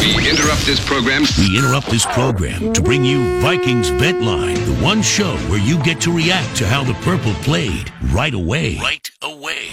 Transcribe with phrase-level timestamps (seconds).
[0.00, 1.24] We interrupt this program.
[1.36, 5.76] We interrupt this program to bring you Vikings Vent Line, the one show where you
[5.82, 8.78] get to react to how the Purple played right away.
[8.78, 9.68] Right away.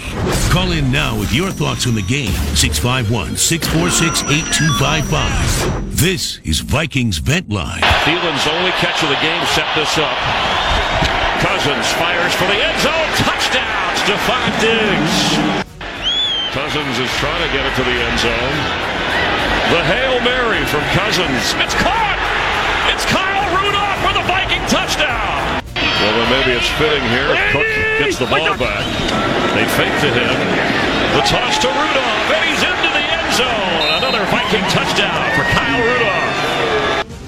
[0.51, 2.35] Call in now with your thoughts on the game.
[2.59, 5.95] 651 646 8255.
[5.95, 7.79] This is Vikings Vent Line.
[8.03, 10.17] Thielen's only catch of the game set this up.
[11.39, 13.09] Cousins fires for the end zone.
[13.23, 15.15] Touchdown, Stefon Diggs.
[16.51, 18.96] Cousins is trying to get it to the end zone.
[19.67, 21.51] The Hail Mary from Cousins.
[21.59, 22.19] It's caught!
[22.87, 25.59] It's Kyle Rudolph for the Viking touchdown!
[25.75, 27.35] Well, then maybe it's fitting here.
[27.51, 27.67] Cook
[27.99, 28.87] gets the ball back.
[29.59, 30.31] They fake to him.
[31.19, 33.99] The toss to Rudolph, and he's into the end zone.
[33.99, 36.56] Another Viking touchdown for Kyle Rudolph.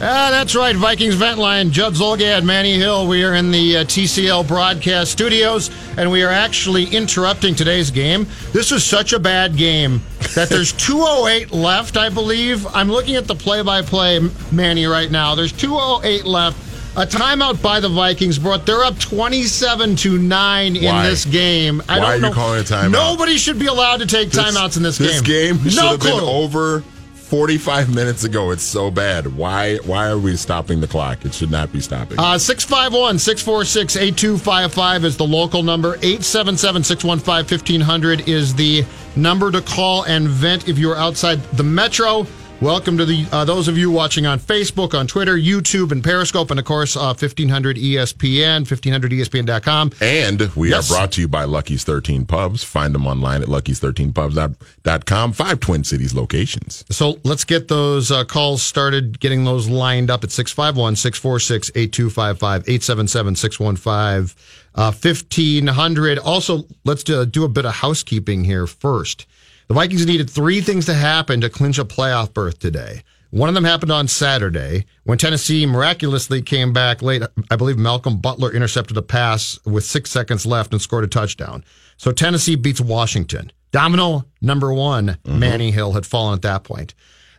[0.01, 0.75] Ah, that's right.
[0.77, 3.05] Vikings Vent Line, Judd Zulgad, Manny Hill.
[3.07, 8.25] We are in the uh, TCL broadcast studios, and we are actually interrupting today's game.
[8.53, 9.99] This is such a bad game
[10.35, 12.65] that there's 208 left, I believe.
[12.67, 14.21] I'm looking at the play-by-play,
[14.53, 15.35] Manny, right now.
[15.35, 16.57] There's 208 left.
[16.97, 18.65] A timeout by the Vikings brought.
[18.65, 21.07] They're up 27 to nine in Why?
[21.09, 21.83] this game.
[21.89, 22.91] I Why don't are you calling a timeout?
[22.91, 25.57] Nobody should be allowed to take timeouts in this, This game.
[25.57, 26.83] game should no have been over
[27.29, 28.49] 45 minutes ago.
[28.49, 29.37] It's so bad.
[29.37, 31.23] Why why are we stopping the clock?
[31.25, 32.17] It should not be stopping.
[32.17, 35.93] Uh, 651 646 8255 is the local number.
[36.01, 38.83] 877 615 1500 is the
[39.15, 42.25] number to call and vent if you're outside the metro.
[42.61, 46.51] Welcome to the uh, those of you watching on Facebook, on Twitter, YouTube, and Periscope,
[46.51, 49.91] and of course, uh, 1500 ESPN, 1500ESPN.com.
[50.01, 50.91] and we Yes.
[50.91, 52.61] are brought to you by Lucky's 13 Pubs.
[52.65, 55.31] Find them online at lucky's13pubs.com.
[55.31, 56.83] Five Twin Cities locations.
[56.91, 62.63] So let's get those uh, calls started, getting those lined up at 651 646 8255,
[62.67, 64.35] 877 615
[64.75, 66.19] 1500.
[66.19, 69.25] Also, let's uh, do a bit of housekeeping here first.
[69.69, 73.03] The Vikings needed three things to happen to clinch a playoff berth today.
[73.29, 77.21] One of them happened on Saturday when Tennessee miraculously came back late.
[77.51, 81.63] I believe Malcolm Butler intercepted a pass with six seconds left and scored a touchdown.
[81.97, 83.51] So Tennessee beats Washington.
[83.71, 85.37] Domino number one, mm-hmm.
[85.37, 86.95] Manny Hill had fallen at that point.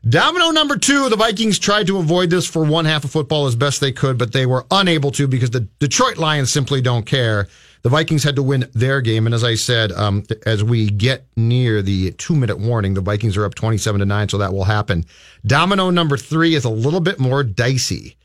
[0.08, 3.56] Domino number two, the Vikings tried to avoid this for one half of football as
[3.56, 7.48] best they could, but they were unable to because the Detroit Lions simply don't care.
[7.82, 11.24] The Vikings had to win their game, and as I said, um, as we get
[11.36, 15.04] near the two-minute warning, the Vikings are up twenty-seven to nine, so that will happen.
[15.46, 18.16] Domino number three is a little bit more dicey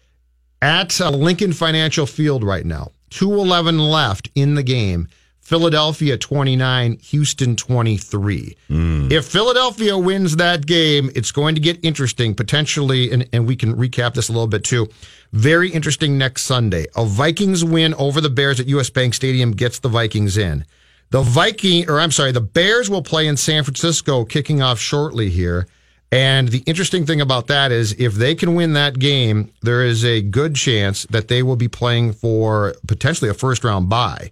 [0.61, 2.91] at uh, Lincoln Financial Field right now.
[3.11, 5.07] 211 left in the game.
[5.45, 8.57] Philadelphia 29, Houston 23.
[8.67, 9.11] Hmm.
[9.11, 13.75] If Philadelphia wins that game, it's going to get interesting potentially, and, and we can
[13.75, 14.87] recap this a little bit too.
[15.33, 16.87] Very interesting next Sunday.
[16.95, 20.65] A Vikings win over the Bears at US Bank Stadium gets the Vikings in.
[21.11, 25.29] The Viking, or I'm sorry, the Bears will play in San Francisco kicking off shortly
[25.29, 25.67] here.
[26.11, 30.03] And the interesting thing about that is if they can win that game, there is
[30.03, 34.31] a good chance that they will be playing for potentially a first round bye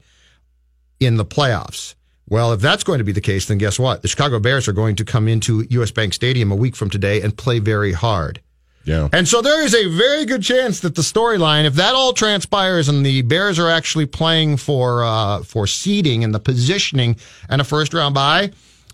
[1.00, 1.96] in the playoffs.
[2.30, 4.02] Well, if that's going to be the case, then guess what?
[4.02, 7.22] The Chicago Bears are going to come into US Bank Stadium a week from today
[7.22, 8.42] and play very hard.
[8.86, 9.08] Yeah.
[9.14, 12.90] And so there is a very good chance that the storyline, if that all transpires
[12.90, 17.16] and the Bears are actually playing for uh, for seeding and the positioning
[17.50, 18.52] and a first round bye,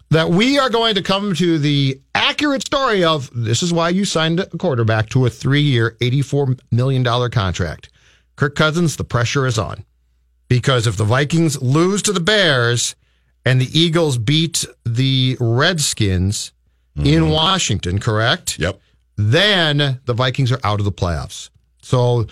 [0.09, 4.05] that we are going to come to the accurate story of this is why you
[4.05, 7.89] signed a quarterback to a three year, $84 million contract.
[8.35, 9.83] Kirk Cousins, the pressure is on.
[10.49, 12.95] Because if the Vikings lose to the Bears
[13.45, 16.51] and the Eagles beat the Redskins
[16.95, 17.31] in mm-hmm.
[17.31, 18.59] Washington, correct?
[18.59, 18.79] Yep.
[19.15, 21.49] then the Vikings are out of the playoffs.
[21.81, 22.25] So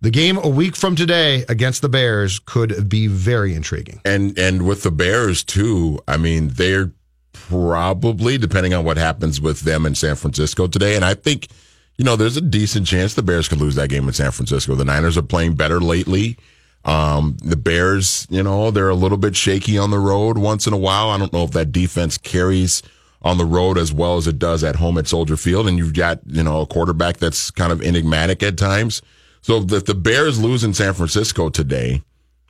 [0.00, 4.00] the game a week from today against the Bears could be very intriguing.
[4.04, 6.92] And and with the Bears too, I mean, they're
[7.32, 10.96] probably depending on what happens with them in San Francisco today.
[10.96, 11.48] And I think,
[11.96, 14.74] you know, there's a decent chance the Bears could lose that game in San Francisco.
[14.74, 16.36] The Niners are playing better lately.
[16.84, 20.72] Um, the Bears, you know, they're a little bit shaky on the road once in
[20.72, 21.10] a while.
[21.10, 22.82] I don't know if that defense carries
[23.22, 25.66] on the road as well as it does at home at Soldier Field.
[25.66, 29.00] And you've got, you know, a quarterback that's kind of enigmatic at times.
[29.40, 32.02] So if the Bears lose in San Francisco today,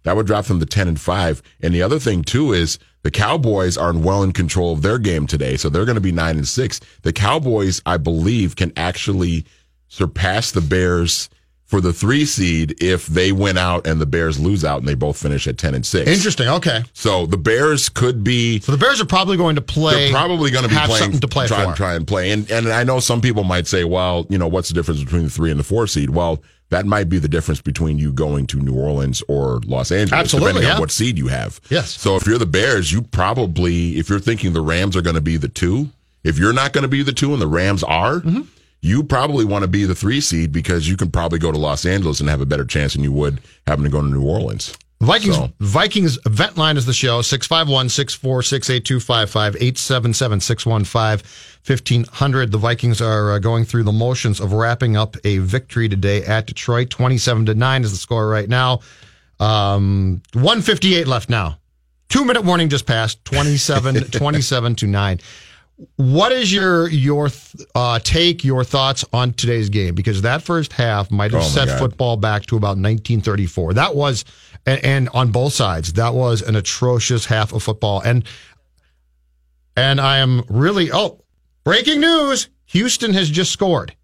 [0.02, 1.42] that would drop them to 10 and 5.
[1.60, 5.26] And the other thing, too, is the Cowboys are well in control of their game
[5.26, 5.56] today.
[5.56, 6.80] So they're going to be 9 and 6.
[7.02, 9.44] The Cowboys, I believe, can actually
[9.88, 11.30] surpass the Bears
[11.66, 14.94] for the three seed if they win out and the Bears lose out and they
[14.94, 16.08] both finish at 10 and 6.
[16.10, 16.48] Interesting.
[16.48, 16.82] Okay.
[16.92, 18.60] So the Bears could be.
[18.60, 19.94] So the Bears are probably going to play.
[19.94, 21.74] They're probably going to be playing something to play try, for.
[21.74, 22.30] try and play.
[22.30, 25.24] And and I know some people might say, well, you know, what's the difference between
[25.24, 26.10] the three and the four seed?
[26.10, 30.18] Well, that might be the difference between you going to New Orleans or Los Angeles,
[30.18, 30.74] Absolutely, depending yeah.
[30.74, 31.60] on what seed you have.
[31.70, 31.90] Yes.
[31.90, 35.20] So if you're the Bears, you probably, if you're thinking the Rams are going to
[35.20, 35.90] be the two,
[36.24, 38.42] if you're not going to be the two and the Rams are, Mm-hmm.
[38.84, 41.86] You probably want to be the three seed because you can probably go to Los
[41.86, 44.76] Angeles and have a better chance than you would having to go to New Orleans.
[45.00, 51.26] Vikings So- Vikings Vent Line is the show 651 646 8255 877 615
[51.66, 52.52] 1500.
[52.52, 56.46] The Vikings are uh, going through the motions of wrapping up a victory today at
[56.46, 56.90] Detroit.
[56.90, 58.80] 27 to 9 is the score right now.
[59.40, 61.58] Um, 158 left now.
[62.10, 65.20] Two minute warning just passed 27 27 to 9.
[65.96, 67.30] What is your your
[67.74, 69.94] uh, take, your thoughts on today's game?
[69.94, 71.78] Because that first half might have Oh, set God.
[71.78, 73.74] football back to about 1934.
[73.74, 74.24] That was,
[74.66, 78.00] and, and on both sides, that was an atrocious half of football.
[78.02, 78.24] And
[79.76, 81.24] and I am really oh,
[81.64, 83.96] breaking news: Houston has just scored.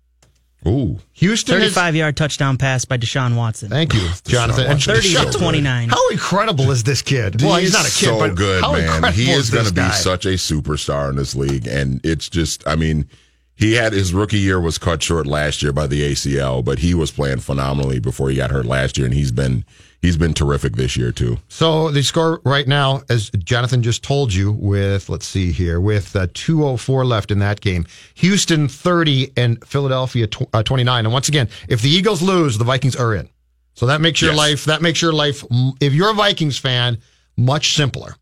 [0.66, 0.98] Ooh.
[1.14, 1.72] Houston has.
[1.74, 3.70] 35 yard touchdown pass by Deshaun Watson.
[3.70, 4.66] Thank you, Jonathan.
[4.66, 5.88] And 30 to Deshaun- 29.
[5.88, 7.40] How incredible is this kid?
[7.42, 8.82] Well, he's, not a kid, so but good, how man.
[8.84, 12.00] incredible He is going going to to be such a superstar in this league, and
[12.04, 13.08] it's just, I mean,
[13.60, 16.94] he had his rookie year was cut short last year by the ACL, but he
[16.94, 19.64] was playing phenomenally before he got hurt last year, and he's been
[20.00, 21.36] he's been terrific this year too.
[21.48, 26.16] So the score right now, as Jonathan just told you, with let's see here, with
[26.16, 31.04] uh, 2:04 left in that game, Houston 30 and Philadelphia tw- uh, 29.
[31.04, 33.28] And once again, if the Eagles lose, the Vikings are in.
[33.74, 34.38] So that makes your Yes.
[34.38, 35.44] life that makes your life,
[35.80, 36.96] if you're a Vikings fan,
[37.36, 38.16] much simpler.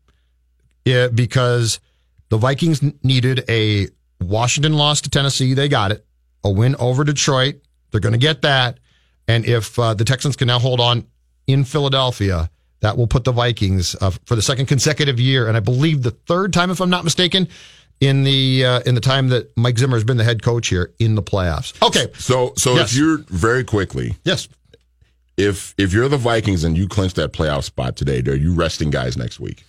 [0.85, 1.79] Yeah, because
[2.29, 3.87] the Vikings needed a
[4.21, 6.05] Washington lost to Tennessee, they got it.
[6.43, 7.55] A win over Detroit,
[7.91, 8.79] they're going to get that.
[9.27, 11.05] And if uh, the Texans can now hold on
[11.47, 12.49] in Philadelphia,
[12.81, 16.11] that will put the Vikings uh, for the second consecutive year, and I believe the
[16.11, 17.47] third time, if I'm not mistaken,
[17.99, 20.93] in the uh, in the time that Mike Zimmer has been the head coach here
[20.99, 21.73] in the playoffs.
[21.85, 22.91] Okay, So so Yes.
[22.93, 24.47] if you're very quickly, yes,
[25.35, 28.89] if if you're the Vikings and you clinch that playoff spot today, are you resting
[28.89, 29.65] guys next week?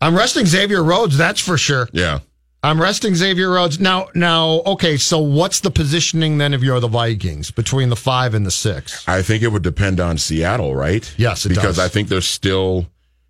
[0.00, 1.18] I'm resting Xavier Rhodes.
[1.18, 1.88] That's for sure.
[1.92, 2.20] Yeah.
[2.62, 4.08] I'm resting Xavier Rhodes now.
[4.14, 4.96] Now, okay.
[4.96, 9.06] So, what's the positioning then if you're the Vikings between the five and the six?
[9.08, 11.12] I think it would depend on Seattle, right?
[11.16, 11.78] Yes, it because does.
[11.78, 12.86] I think there's still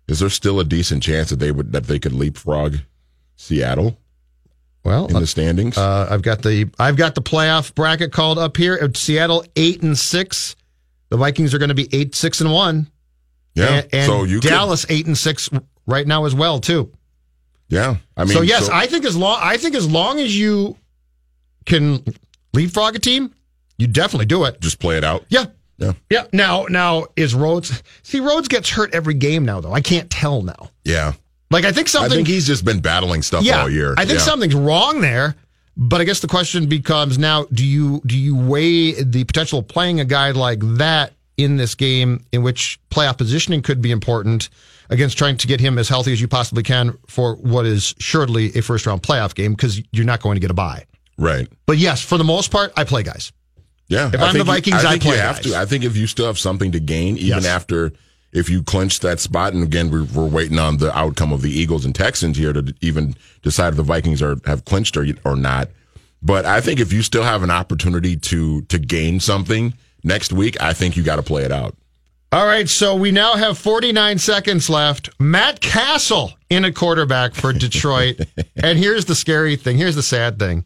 [0.07, 2.77] is there still a decent chance that they would that they could leapfrog
[3.35, 3.99] Seattle
[4.83, 5.77] Well, in the standings?
[5.77, 8.79] uh, I've got the I've got the playoff bracket called up here.
[8.81, 10.55] Uh, Seattle eight and six.
[11.09, 12.87] The Vikings are going to be eight six and one.
[13.53, 13.67] yeah.
[13.83, 15.49] and, and so you could- Dallas eight and six
[15.85, 16.91] right now as well too.
[17.69, 17.95] Yeah.
[18.17, 20.77] I mean, so yes, I think as long I think as long as you
[21.65, 22.03] can
[22.53, 23.33] leapfrog a team,
[23.77, 24.59] you definitely do it.
[24.59, 25.25] just play it out.
[25.29, 25.45] Yeah.
[25.77, 25.93] Yeah.
[26.09, 26.25] Yeah.
[26.33, 27.81] Now, now is Rhodes?
[28.03, 29.71] See, Rhodes gets hurt every game now, though.
[29.71, 30.71] I can't tell now.
[30.83, 31.13] Yeah.
[31.51, 32.11] Like I think something.
[32.11, 33.93] I think he's just been battling stuff yeah, all year.
[33.97, 34.25] I think Yeah.
[34.25, 35.35] something's wrong there.
[35.77, 39.67] But I guess the question becomes now: Do you do you weigh the potential of
[39.69, 41.13] playing a guy like that
[41.43, 44.49] in this game, in which playoff positioning could be important,
[44.89, 48.47] against trying to get him as healthy as you possibly can for what is surely
[48.57, 50.85] a first round playoff game because you're not going to get a bye.
[51.17, 51.47] Right.
[51.65, 53.31] But yes, for the most part, I play guys.
[53.87, 54.07] Yeah.
[54.13, 55.39] If I I'm think the you- Vikings, I play guys.
[55.41, 55.55] to.
[55.55, 57.45] I think if you still have something to gain, even Yes.
[57.45, 57.91] after
[58.31, 61.49] if you clinch that spot, and again we're, we're waiting on the outcome of the
[61.51, 65.35] Eagles and Texans here to even decide if the Vikings are have clinched or or
[65.35, 65.69] not.
[66.21, 69.73] But I think if you still have an opportunity to to gain something
[70.03, 71.75] next week, I think you got to play it out.
[72.31, 75.09] All right, so we now have 49 seconds left.
[75.19, 78.19] Matt Cassel in a quarterback for Detroit.
[78.55, 79.77] and here's the scary thing.
[79.77, 80.63] Here's the sad thing.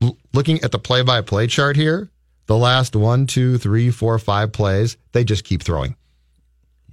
[0.00, 2.10] L- looking at the play by play chart here,
[2.46, 5.96] the last one, two, three, four, five plays, they just keep throwing.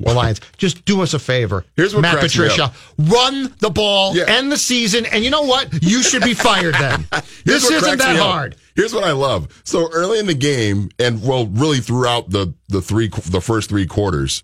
[0.01, 1.65] The Lions, just do us a favor.
[1.75, 4.23] Here's what Matt Patricia, run the ball, Yeah.
[4.27, 5.69] end the season, and you know what?
[5.83, 7.07] You should be fired then.
[7.45, 8.21] This isn't that up.
[8.21, 8.55] hard.
[8.75, 9.47] Here's what I love.
[9.63, 13.85] So early in the game, and well, really throughout the the three the first three
[13.87, 14.43] quarters,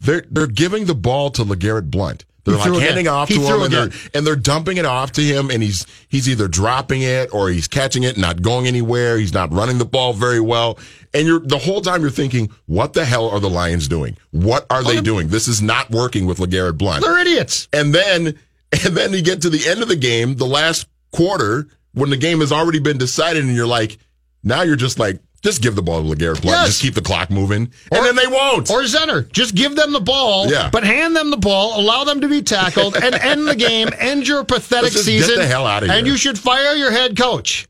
[0.00, 2.24] they're they're giving the ball to LeGarrette Blount.
[2.44, 2.80] They're He like again.
[2.80, 5.62] handing off to threw him, and they're, and they're dumping it off to him, and
[5.62, 9.16] he's he's either dropping it or he's catching it, not going anywhere.
[9.18, 10.78] He's not running the ball very well,
[11.14, 14.16] and you're the whole time you're thinking, what the hell are the Lions doing?
[14.32, 15.28] What are they doing?
[15.28, 17.04] This is not working with LeGarrette Blount.
[17.04, 17.68] They're idiots.
[17.72, 18.26] And then
[18.84, 22.16] and then you get to the end of the game, the last quarter, when the
[22.16, 23.98] game has already been decided, and you're like,
[24.42, 26.66] now you're just like, just give the ball to LeGarrette Blount, Yes.
[26.68, 28.70] just keep the clock moving, Or- and then they won't.
[28.70, 29.30] Or Zenner.
[29.32, 30.70] Just give them the ball, Yeah.
[30.70, 34.26] but hand them the ball, allow them to be tackled, and end the game, end
[34.28, 35.38] your pathetic just get season.
[35.40, 35.98] the hell outta And here.
[35.98, 37.66] And you should fire your head coach.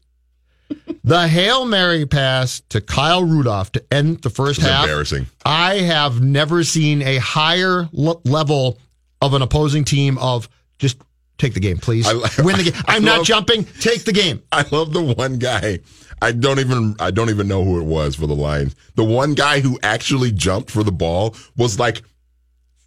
[1.05, 4.85] the Hail Mary pass to Kyle Rudolph to end the first half.
[4.85, 5.27] embarrassing.
[5.45, 8.79] I have never seen a higher l- level
[9.21, 10.49] of an opposing team of
[10.79, 10.97] just
[11.39, 12.07] take the game, please.
[12.07, 12.83] I- Win the game.
[12.87, 13.65] I'm not jumping.
[13.81, 14.43] Take the game.
[14.53, 15.81] I love the one guy.
[16.23, 18.75] I don't even I don't even know who it was for the Lions.
[18.95, 22.03] The one guy who actually jumped for the ball was like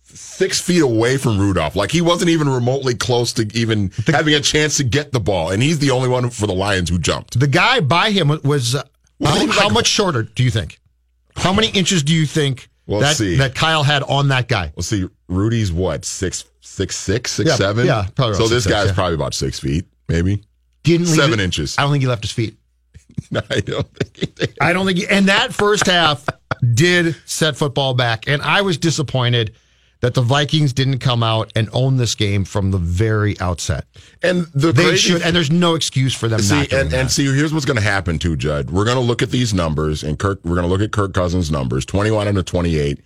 [0.04, 1.76] six feet away from Rudolph.
[1.76, 5.52] Like he wasn't even remotely close to even having a chance to get the ball,
[5.52, 7.40] and he's the only one for the Lions who jumped.
[7.40, 8.84] The guy by him was uh,
[9.20, 10.80] Well, how, was how much shorter do you think?
[11.36, 13.36] How many inches do you think Well, that see.
[13.38, 14.72] that Kyle had on that guy?
[14.76, 17.86] Let's see, Rudy's what six six six six Yeah, seven?
[17.86, 18.94] yeah, probably So this six, guy's yeah.
[18.94, 20.44] probably about six feet, maybe
[20.84, 21.76] Didn't leave seven inches.
[21.78, 22.58] I don't think he left his feet.
[23.50, 24.58] I don't think he did.
[24.62, 26.26] I don't think, he, and that first half
[26.74, 29.56] did set football back, and I was disappointed
[30.02, 33.86] that the Vikings didn't come out and own this game from the very outset.
[34.22, 37.26] And the They crazy should, and there's no excuse for them See, and, and see,
[37.26, 38.70] here's what's going to happen too, Judd.
[38.70, 40.40] We're going to look at these numbers, and Kirk.
[40.44, 43.00] We're going to look at Kirk Cousins' numbers: 21 out of 28,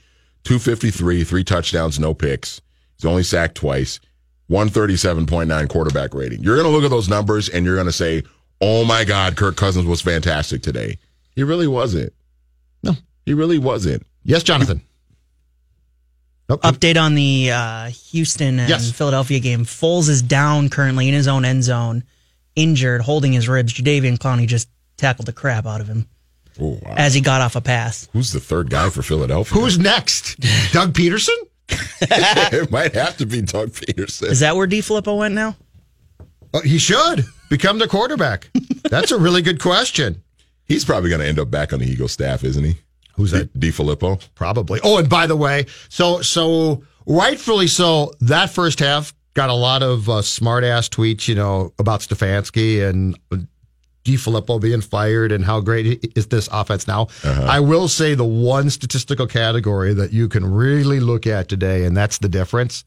[0.44, 2.62] 253, three touchdowns, no picks.
[2.98, 4.02] He's only sacked twice,
[4.50, 6.44] 137.9 quarterback rating.
[6.44, 8.24] You're going to look at those numbers, and you're going to say,
[8.62, 10.98] "Oh my God, Kirk Cousins was fantastic today."
[11.36, 12.14] He really wasn't.
[12.84, 12.94] No.
[13.26, 14.06] he really wasn't.
[14.24, 14.82] yes, Jonathan.
[16.50, 16.62] Nope.
[16.64, 18.92] Update on the uh, Houston and Yes.
[18.92, 19.66] Philadelphia game.
[19.66, 22.04] Foles is down currently in his own end zone,
[22.56, 23.74] injured, holding his ribs.
[23.74, 26.08] Jadeveon Clowney just tackled the crap out of him
[26.60, 26.96] Oh, wow.
[26.98, 28.10] as he got off a pass.
[28.14, 29.62] Who's the third guy for Philadelphia?
[29.62, 30.40] Who's next?
[30.72, 31.36] Doug Pederson?
[32.02, 34.30] it might have to be Doug Pederson.
[34.32, 35.56] Is that where DeFilippo went now?
[36.54, 38.50] Oh, he should become the quarterback.
[38.90, 40.24] That's a really good question.
[40.66, 42.76] He's probably going to end up back on the Eagles staff, isn't he?
[43.16, 43.54] Who's that?
[43.60, 44.24] DeFilippo.
[44.36, 44.80] Probably.
[44.84, 49.84] Oh, and by the way, so so rightfully so, that first half got a lot
[49.84, 53.18] of uh, smart ass tweets, you know, about Stefanski and
[54.06, 57.08] DeFilippo being fired and how great is this offense now.
[57.24, 61.96] I will say the one statistical category that you can really look at today, and
[61.98, 62.84] that's the difference.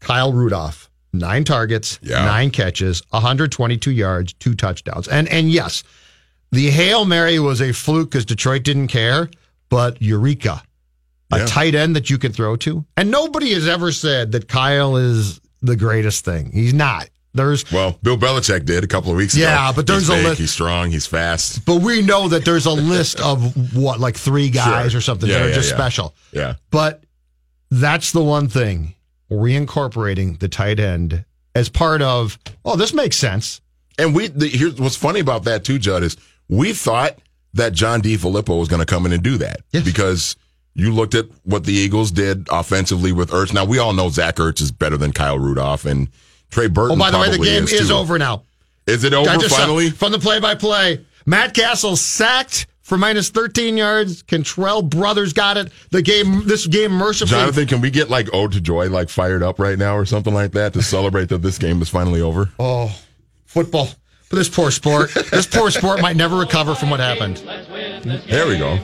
[0.00, 2.24] Kyle Rudolph, nine targets, Yeah.
[2.24, 5.08] nine catches, 122 yards, two touchdowns.
[5.08, 5.82] And and yes,
[6.52, 9.28] the Hail Mary was a fluke because Detroit didn't care,
[9.68, 10.62] but Eureka.
[11.30, 11.46] A Yeah.
[11.46, 12.86] tight end that you can throw to.
[12.96, 16.50] And nobody has ever said that Kyle is the greatest thing.
[16.54, 17.10] He's not.
[17.34, 19.42] There's Well, Bill Belichick did a couple of weeks ago.
[19.44, 20.90] Yeah, but there's he's a big, list- He's strong.
[20.90, 21.66] He's fast.
[21.66, 24.98] but we know that there's a list of what, like three guys Sure.
[24.98, 25.76] or something Yeah, that are just yeah.
[25.76, 26.14] special.
[26.32, 26.54] Yeah.
[26.70, 27.02] But
[27.70, 28.94] that's the one thing
[29.30, 33.60] reincorporating the tight end as part of, oh, this makes sense.
[33.98, 36.16] And we the, here's what's funny about that too, Judd is
[36.48, 37.18] we thought
[37.54, 39.84] that John DeFilippo was going to come in and do that Yes.
[39.84, 40.36] because
[40.74, 43.52] you looked at what the Eagles did offensively with Ertz.
[43.52, 46.08] Now we all know Zach Ertz is better than Kyle Rudolph and
[46.50, 46.96] Trey Burton.
[46.96, 47.94] Oh, by the way, the game is, too.
[47.94, 48.44] over now.
[48.86, 49.90] Is it over just saw- finally?
[49.90, 51.04] from the play by play.
[51.26, 54.22] Matt Cassel sacked for minus 13 yards.
[54.22, 55.70] Kentrell Brothers got it.
[55.90, 57.38] The game, this game mercifully.
[57.38, 60.32] Jonathan, can we get like Ode to Joy like fired up right now or something
[60.32, 62.50] like that to celebrate that this game is finally over?
[62.58, 62.98] Oh,
[63.44, 63.90] football.
[64.30, 67.36] But this poor sport, this poor sport might never recover from what happened.
[68.26, 68.78] There we go.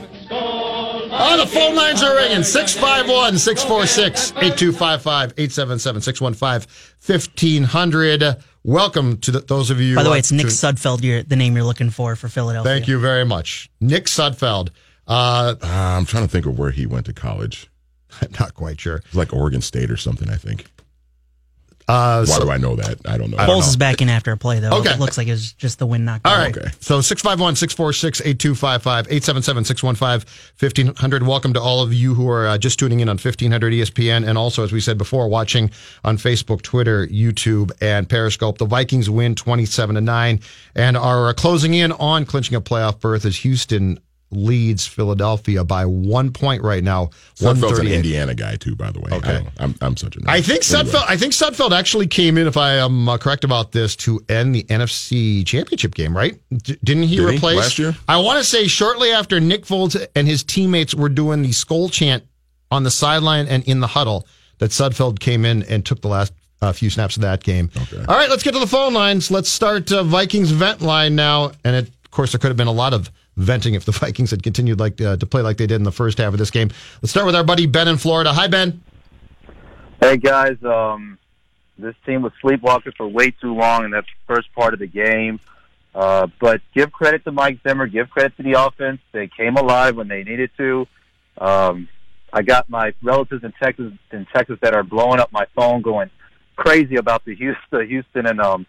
[1.17, 6.69] Oh, the phone lines are ringing 651 646 8255 877 615
[7.05, 8.43] 1500.
[8.69, 9.95] Welcome to the, those of you.
[9.95, 12.73] By the way, it's Nick to- Sudfeld, you're, the name you're looking for for Philadelphia.
[12.73, 13.69] Thank you very much.
[13.79, 14.69] Nick Sudfeld.
[15.07, 17.69] Uh, Uh, I'm trying to think of where he went to college.
[18.23, 19.03] I'm not quite sure.
[19.05, 20.65] It's like Oregon State or something, I think.
[21.87, 22.97] Uh, Why so- do I know that?
[23.05, 23.37] I don't know.
[23.37, 24.71] Foles is back in after a play, though.
[24.79, 24.91] Okay.
[24.91, 26.39] It looks like it was just the wind knocked All out.
[26.39, 26.57] right.
[26.57, 26.71] Okay.
[26.79, 30.27] So 651 646 8255 877 615
[30.59, 31.27] 1500.
[31.27, 34.35] Welcome to all of you who are uh, just tuning in on 1500 ESPN and
[34.37, 35.69] also, as we said before, watching
[36.03, 38.57] on Facebook, Twitter, YouTube, and Periscope.
[38.57, 40.39] The Vikings win 27 to 9
[40.75, 43.99] and are uh, closing in on clinching a playoff berth as Houston
[44.35, 47.09] leads Philadelphia by one point right now.
[47.35, 49.09] Sudfeld's an Indiana guy too, by the way.
[49.11, 49.37] Okay.
[49.37, 49.49] I know.
[49.57, 50.19] I'm, I'm such a.
[50.19, 50.25] nerd.
[50.27, 50.91] I think Anyway.
[50.91, 51.05] Sudfeld.
[51.07, 54.53] I think Sudfeld actually came in, if I am uh, correct about this, to end
[54.53, 56.15] the NFC Championship game.
[56.15, 56.37] Right?
[56.51, 57.35] D- didn't he Did he?
[57.37, 57.95] replace Last year?
[58.07, 61.89] I want to say shortly after Nick Foles and his teammates were doing the skull
[61.89, 62.23] chant
[62.71, 64.27] on the sideline and in the huddle,
[64.59, 67.69] that Sudfeld came in and took the last uh, few snaps of that game.
[67.75, 67.97] Okay.
[68.07, 69.29] All right, let's get to the phone lines.
[69.29, 72.67] Let's start uh, Vikings vent line now, and it, of course there could have been
[72.67, 75.67] a lot of venting if the Vikings had continued like uh, to play like they
[75.67, 76.69] did in the first half of this game.
[77.01, 78.33] Let's start with our buddy Ben in Florida.
[78.33, 78.81] Hi, Ben.
[80.01, 81.17] Hey guys, um,
[81.77, 85.39] this team was sleepwalking for way too long in that first part of the game.
[85.95, 87.87] Uh, but give credit to Mike Zimmer.
[87.87, 88.99] Give credit to the offense.
[89.13, 90.85] They came alive when they needed to.
[91.37, 91.87] Um,
[92.33, 96.09] I got my relatives in Texas in Texas that are blowing up my phone, going
[96.57, 98.65] crazy about the Houston, Houston and um,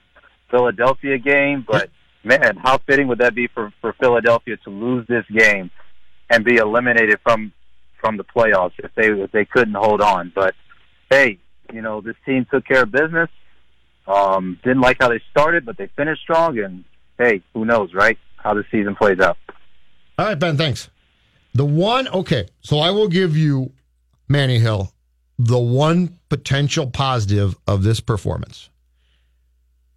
[0.51, 1.65] Philadelphia game.
[1.67, 1.91] But
[2.27, 5.71] man, how fitting would that be for for Philadelphia to lose this game
[6.29, 7.53] and be eliminated from
[8.01, 10.33] from the playoffs if they if they couldn't hold on?
[10.35, 10.55] But
[11.11, 11.39] hey,
[11.73, 13.31] you know, this team took care of business.
[14.07, 16.59] Um, didn't like how they started, but they finished strong.
[16.59, 16.85] And
[17.19, 18.19] hey, who knows, right?
[18.37, 19.37] How the season plays out.
[20.19, 20.91] All right, Ben, thanks.
[21.55, 23.73] The one, okay, so I will give you
[24.29, 24.93] Manny Hill
[25.39, 28.71] the one potential positive of this performance?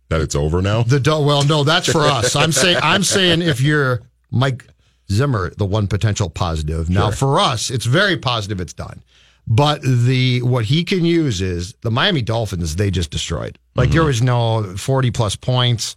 [0.09, 0.83] That it's over now.
[0.83, 2.35] The do- well, no, that's for us.
[2.35, 4.01] I'm saying I'm saying if you're
[4.31, 4.65] Mike
[5.11, 6.89] Zimmer, the one potential positive.
[6.89, 8.59] Now for us, it's very positive.
[8.59, 9.03] It's done.
[9.47, 12.75] But the what he can use is the Miami Dolphins.
[12.75, 13.57] They just destroyed.
[13.75, 15.95] Like there was no 40 plus points.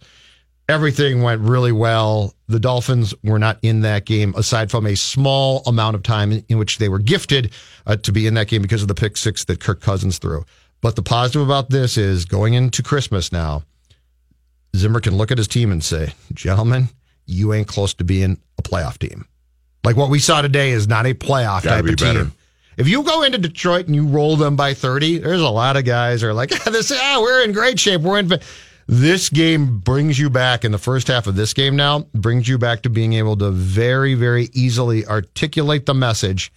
[0.69, 2.33] Everything went really well.
[2.47, 6.45] The Dolphins were not in that game, aside from a small amount of time in,
[6.49, 7.51] in which they were gifted
[7.85, 10.45] uh, to be in that game because of the pick six that Kirk Cousins threw.
[10.81, 13.63] But the positive about this is going into Christmas now.
[14.75, 16.89] Zimmer can look at his team and say, gentlemen,
[17.25, 19.27] you ain't close to being a playoff team.
[19.83, 22.13] Like what we saw today is not a playoff Gotta type be of team.
[22.15, 22.31] better.
[22.77, 25.85] If you go into Detroit and you roll them by 30, there's a lot of
[25.85, 28.01] guys are like, this, ah, we're in great shape.
[28.01, 28.31] We're in.
[28.87, 32.57] This game brings you back in the first half of this game now, brings you
[32.57, 36.51] back to being able to very, very easily articulate the message.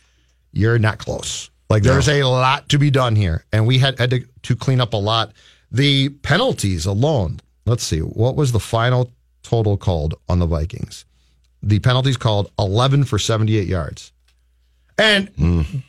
[0.52, 1.50] You're not close.
[1.68, 3.44] Like there's a lot to be done here.
[3.52, 5.32] And we had, had to, to clean up a lot.
[5.70, 9.10] The penalties alone, let's see, what was the final
[9.42, 11.04] total called on the Vikings?
[11.62, 14.12] The penalties called 11 for 78 yards.
[14.98, 15.82] And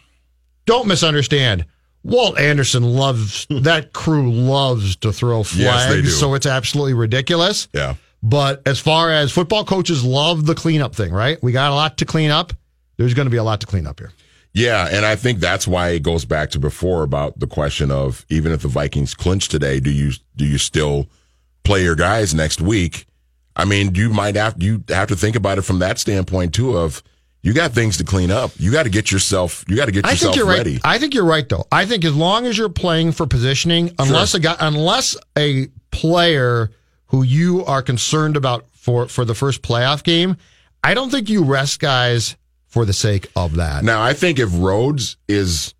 [0.65, 1.65] don't misunderstand.
[2.03, 7.67] Walt Anderson loves that crew loves to throw flags, Yes, so it's absolutely ridiculous.
[7.73, 7.95] Yeah.
[8.23, 11.41] But as far as football coaches love the cleanup thing, right?
[11.43, 12.53] We got a lot to clean up.
[12.97, 14.11] There's going to be a lot to clean up here.
[14.53, 18.25] Yeah, and I think that's why it goes back to before about the question of
[18.29, 21.07] even if the Vikings clinch today, do you do you still
[21.67, 23.05] play your guys next week?
[23.55, 26.77] I mean, you might have you have to think about it from that standpoint too.
[26.77, 27.03] Of
[27.43, 28.51] you got things to clean up.
[28.57, 29.63] You got to get yourself.
[29.67, 30.73] You got to get I yourself think you're ready.
[30.73, 30.81] right.
[30.85, 31.65] I think you're right, though.
[31.71, 36.71] I think as long as you're playing for positioning, unless a guy, unless a player
[37.07, 40.37] who you are concerned about for for the first playoff game,
[40.83, 43.83] I don't think you rest guys for the sake of that.
[43.83, 45.73] Now, I think if Rhodes is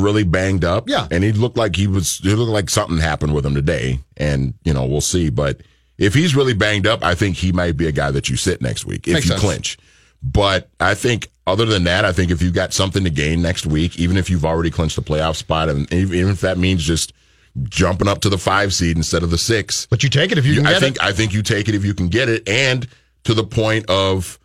[0.00, 1.06] really banged up, Yeah.
[1.10, 4.54] and he looked like he was, he looked like something happened with him today, and
[4.64, 5.28] you know we'll see.
[5.30, 5.60] But
[5.98, 8.62] if he's really banged up, I think he might be a guy that you sit
[8.62, 9.40] next week if Makes you sense.
[9.42, 9.78] clinch.
[10.22, 13.66] But I think other than that, I think if you've got something to gain next
[13.66, 17.12] week, even if you've already clinched the playoff spot, and even if that means just
[17.68, 20.44] jumping up to the five seed instead of the six, But you take it if
[20.46, 21.02] you you- can I think it.
[21.02, 22.86] I think you take it if you can get it, and
[23.24, 24.38] to the point of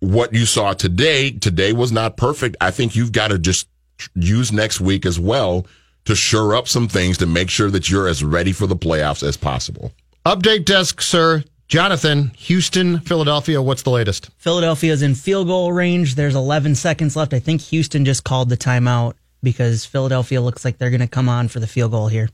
[0.00, 1.30] what you saw today.
[1.30, 2.56] Today was not perfect.
[2.60, 3.66] I think you've got to just
[4.14, 5.66] use next week as well
[6.04, 9.26] to shore up some things to make sure that you're as ready for the playoffs
[9.26, 9.92] as possible.
[10.26, 11.44] Update desk, sir.
[11.66, 13.60] Jonathan, Houston, Philadelphia.
[13.62, 14.30] What's the latest?
[14.36, 16.14] Philadelphia's in field goal range.
[16.14, 17.32] There's 11 seconds left.
[17.32, 21.28] I think Houston just called the timeout because Philadelphia looks like they're going to come
[21.28, 22.28] on for the field goal here.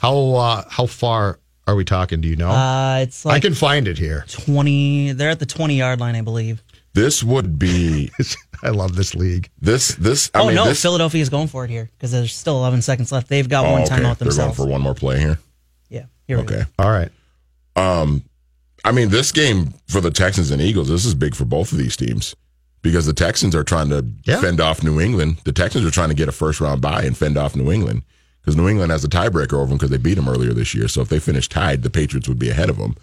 [0.00, 2.20] How uh, how far are we talking?
[2.20, 2.50] Do you know?
[2.50, 4.24] Uh, it's I can find it here.
[4.28, 5.12] 20.
[5.12, 6.62] They're at the 20 yard line, I believe.
[6.92, 8.10] This would be
[8.62, 9.48] I love this league.
[9.60, 10.30] this this.
[10.34, 13.10] I oh mean, no, this, is going for it here because there's still 11 seconds
[13.12, 13.28] left.
[13.28, 13.96] They've got oh, one okay.
[13.96, 15.38] timeout They're going for one more play here.
[15.88, 16.56] yeah, here we go.
[16.56, 16.64] Okay.
[16.78, 17.10] All right.
[17.76, 18.22] Um,
[18.84, 21.78] I mean, this game for the Texans and Eagles, this is big for both of
[21.78, 22.34] these teams
[22.82, 24.40] because the Texans are trying to Yeah.
[24.40, 25.38] fend off New England.
[25.44, 28.02] The Texans are trying to get a first round bye and fend off New England
[28.40, 30.88] because New England has a tiebreaker over them because they beat them earlier this year.
[30.88, 32.96] So if they finish tied, the Patriots would be ahead of them.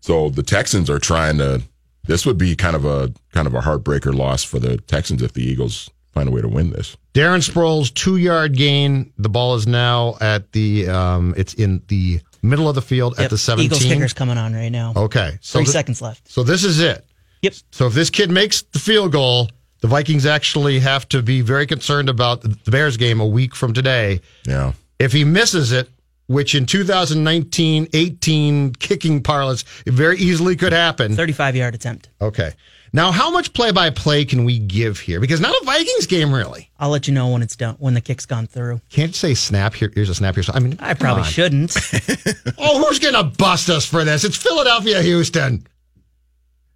[0.00, 1.62] So the Texans are trying to.
[2.04, 5.32] This would be kind of a kind of a heartbreaker loss for the Texans if
[5.34, 6.96] the Eagles find a way to win this.
[7.14, 9.12] Darren Sproles two yard gain.
[9.18, 10.88] The ball is now at the.
[10.88, 13.66] Um, it's in the middle of the field Yep, at the seventeen.
[13.66, 14.92] Eagles kicker's coming on right now.
[14.96, 16.28] Okay, so Three thi- seconds left.
[16.30, 17.04] So this is it.
[17.42, 17.54] Yep.
[17.70, 19.48] So if this kid makes the field goal,
[19.80, 23.72] the Vikings actually have to be very concerned about the Bears game a week from
[23.72, 24.20] today.
[24.46, 24.72] Yeah.
[24.98, 25.88] If he misses it,
[26.32, 31.14] which in 2019 18 kicking parlance, very easily could happen.
[31.14, 32.08] 35 yard attempt.
[32.20, 32.52] Okay.
[32.94, 35.18] Now, how much play by play can we give here?
[35.18, 36.70] Because not a Vikings game, really.
[36.78, 38.82] I'll let you know when it's done, when the kick's gone through.
[38.90, 39.90] Can't you say snap here?
[39.94, 40.44] Here's a snap here.
[40.52, 41.28] I mean, I probably on.
[41.28, 41.74] shouldn't.
[42.58, 44.24] Oh, who's going to bust us for this?
[44.24, 45.66] It's Philadelphia, Houston.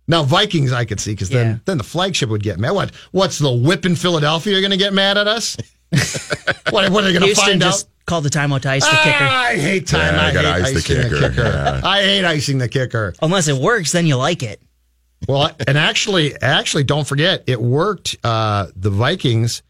[0.09, 1.59] Now, Vikings, I could see because then, Yeah.
[1.67, 2.71] then the flagship would get mad.
[2.73, 2.95] What?
[3.13, 5.57] What's the whip in Philadelphia going to get mad at us?
[6.71, 7.93] what, what are they going to Houston find just out?
[8.07, 9.25] called the timeout to ice the Ah, kicker.
[9.25, 10.15] I hate time.
[10.15, 11.29] Yeah, I I, hate ice the icing the kicker.
[11.31, 11.43] kicker.
[11.43, 11.81] Yeah.
[11.85, 13.15] I hate icing the kicker.
[13.23, 14.61] Unless it works, then you like it.
[15.29, 18.17] Well, and actually, actually, don't forget, it worked.
[18.23, 19.63] Uh, the Vikings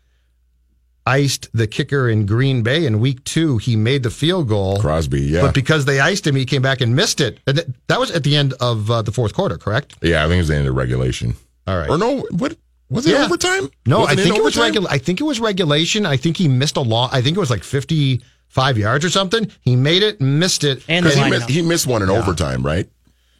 [1.07, 3.59] iced the kicker in Green Bay in week two.
[3.59, 4.81] He made the field goal.
[4.81, 5.21] Crosby.
[5.23, 5.43] Yeah.
[5.43, 7.39] But because they iced him, he came back and missed it.
[7.47, 9.97] And th- That was at the end of uh, the fourth quarter, correct?
[10.03, 10.25] yeah.
[10.25, 11.37] I think it was the end of regulation.
[11.69, 11.89] All right.
[11.89, 12.27] Or no?
[12.33, 12.57] What
[12.89, 13.13] was it?
[13.13, 13.25] Yeah.
[13.25, 13.69] Overtime?
[13.87, 14.89] No, Was I think it was regular.
[14.91, 16.07] I think it was regulation.
[16.07, 17.09] I think he missed a long.
[17.13, 19.51] I think it was like fifty-five yards or something.
[19.63, 20.85] He made it, missed it.
[20.89, 22.89] And Because he, missed- he missed one in overtime, right?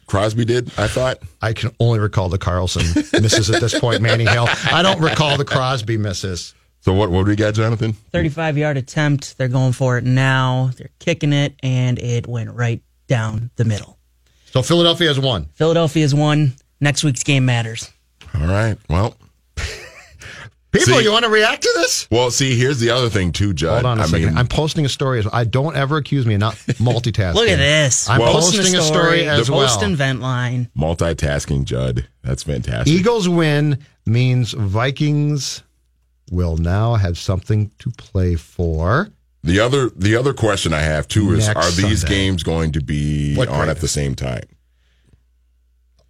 [0.07, 1.17] Crosby did, I thought.
[1.41, 2.83] I can only recall the Carlson
[3.21, 4.01] misses at this point.
[4.01, 4.47] Manny Hill.
[4.71, 6.53] I don't recall the Crosby misses.
[6.79, 7.09] So what?
[7.11, 7.91] What do we got, Jonathan?
[8.13, 9.37] 35 yard attempt.
[9.37, 10.71] They're going for it now.
[10.77, 13.97] They're kicking it, and it went right down the middle.
[14.51, 15.47] So Philadelphia has won.
[15.55, 16.53] Philadelphia has won.
[16.79, 17.91] Next week's game matters.
[18.33, 18.77] All right.
[18.89, 19.17] Well,
[20.71, 22.07] People, See- you want to react to this?
[22.11, 22.29] well.
[22.29, 23.83] See, here's the other thing too, Judd.
[23.83, 24.27] Hold on a I second.
[24.27, 25.19] mean, I'm posting a story.
[25.19, 25.33] as well.
[25.35, 27.35] I don't ever accuse me of not multitasking.
[27.35, 28.09] Look at this.
[28.09, 29.65] I'm We're posting a story as well.
[29.65, 30.69] Posting vent line.
[30.77, 32.07] multitasking, Judd.
[32.21, 32.93] That's fantastic.
[32.93, 35.63] Eagles win means Vikings
[36.31, 39.07] will now have something to play for.
[39.43, 42.15] The other the other question I have too is: Next Are these Sunday.
[42.15, 43.69] games going to be What on grade?
[43.69, 44.43] at the same time?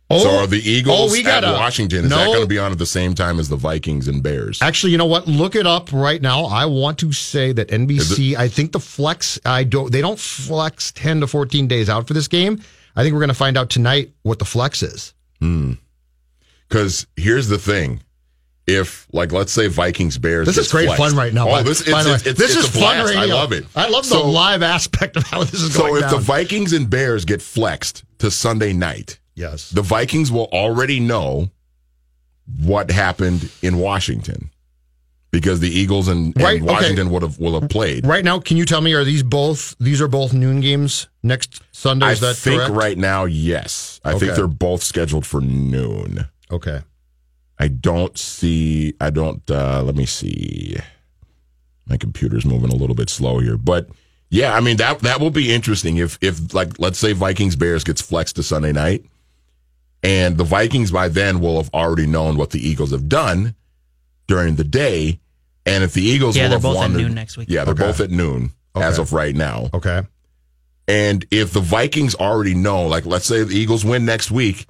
[0.09, 2.05] Oh, so are the oh, Eagles oh, we at gotta- Washington?
[2.05, 4.61] Is that going to be on at the same time as the Vikings and Bears?
[4.61, 5.27] Actually, you know what?
[5.27, 6.45] Look it up right now.
[6.45, 8.35] I want to say that NBC.
[8.37, 9.37] I think the flex.
[9.45, 9.91] I don't.
[9.91, 12.61] They don't flex ten to fourteen days out for this game.
[12.95, 15.13] I think we're going to find out tonight what the flex is.
[15.41, 15.73] Hmm.
[16.69, 18.01] Because here's the thing:
[18.65, 21.49] if like let's say Vikings Bears, This is great flexed- fun right now.
[21.49, 23.19] Oh, this it's, it's, it's, this is fun radio.
[23.19, 23.65] I love it.
[23.75, 26.11] I love the live aspect of how this is So going So if down.
[26.13, 31.49] the Vikings and Bears get flexed to Sunday night, yes, the Vikings will already know
[32.61, 34.49] what happened in Washington
[35.31, 36.71] because the Eagles and, and Right, okay.
[36.73, 38.05] Washington would have will have played.
[38.07, 39.75] right now, can you tell me are these both?
[39.79, 42.05] These are both noon games next Sunday.
[42.07, 42.73] I Is that think correct?
[42.75, 43.99] right now, yes.
[44.03, 44.19] I Okay.
[44.25, 46.27] think they're both scheduled for noon.
[46.51, 46.81] Okay.
[47.59, 48.93] I don't see.
[49.01, 49.41] I don't.
[49.51, 50.77] uh Let me see.
[51.89, 53.89] My computer's moving a little bit slow here, but
[54.29, 57.83] yeah, I mean that that will be interesting if if like let's say Vikings Bears
[57.83, 59.05] gets flexed to Sunday night,
[60.07, 63.55] and the Vikings by then will have already known what the Eagles have done
[64.27, 65.19] during the day,
[65.65, 67.47] and if the Eagles Yeah, will they're have both at noon next week.
[67.49, 67.83] Yeah, they're Okay.
[67.83, 69.69] both at noon as of right now.
[69.73, 70.03] Okay.
[70.87, 74.65] And if the Vikings already know, like let's say the Eagles win next week,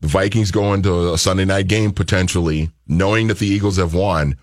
[0.00, 4.36] the Vikings go into a Sunday night game potentially, knowing that the Eagles have won,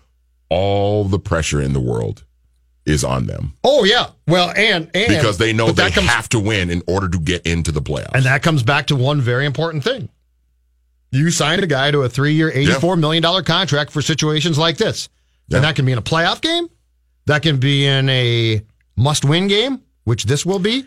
[0.48, 2.24] all the pressure in the world
[2.86, 4.08] is on them Oh yeah.
[4.28, 7.08] Well, and and because they know but they that comes have to win in order
[7.08, 8.12] to get into the playoffs.
[8.14, 10.08] And that comes back to one very important thing.
[11.14, 15.08] You signed a guy to a three year, $84 million contract for situations like this.
[15.48, 15.58] Yeah.
[15.58, 16.68] And that can be in a playoff game.
[17.26, 18.62] That can be in a
[18.96, 20.86] must win game, which this will be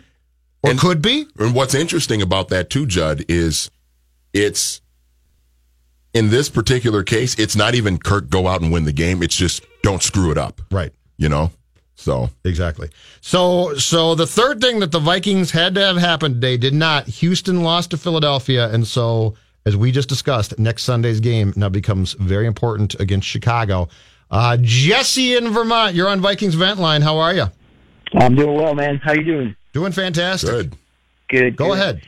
[0.62, 1.26] or And- could be.
[1.38, 3.70] And what's interesting about that too, Judd, is
[4.34, 4.80] it's
[6.12, 9.22] in this particular case, it's not even Kirk go out and win the game.
[9.22, 10.60] It's just don't screw it up.
[10.70, 10.92] Right.
[11.16, 11.52] You know?
[11.94, 12.90] So Exactly.
[13.20, 17.06] So, so the third thing that the Vikings had to have happen today did not.
[17.08, 19.34] Houston lost to Philadelphia, and so
[19.66, 23.88] as we just discussed, next Sunday's game now becomes very important against Chicago.
[24.30, 27.02] Uh, Jesse in Vermont, you're on Vikings vent line.
[27.02, 27.46] How are you?
[28.14, 29.00] I'm doing well, man.
[29.02, 29.56] How you doing?
[29.72, 30.50] Doing fantastic.
[30.50, 30.76] good.
[31.28, 31.56] Good.
[31.56, 31.78] Go good.
[31.78, 32.02] ahead.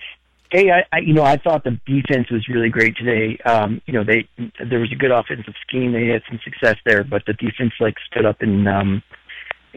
[0.50, 3.38] Hey, I, I, you know, I thought the defense was really great today.
[3.44, 4.26] Um, you know, they
[4.64, 5.92] there was a good offensive scheme.
[5.92, 9.02] They had some success there, but the defense like stood up and um,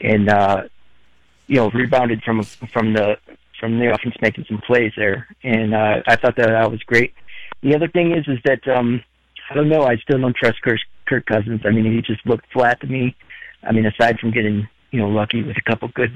[0.02, 0.64] and uh,
[1.48, 3.18] you know rebounded from from the
[3.60, 7.14] from the offense making some plays there, and uh, I thought that that was great.
[7.64, 9.02] The other thing is is that um,
[9.50, 9.84] I don't know.
[9.84, 11.62] I still don't trust Kirk, Kirk Cousins.
[11.66, 13.16] I mean, he just looked flat to me.
[13.64, 16.12] I mean, aside from getting you know lucky with a couple good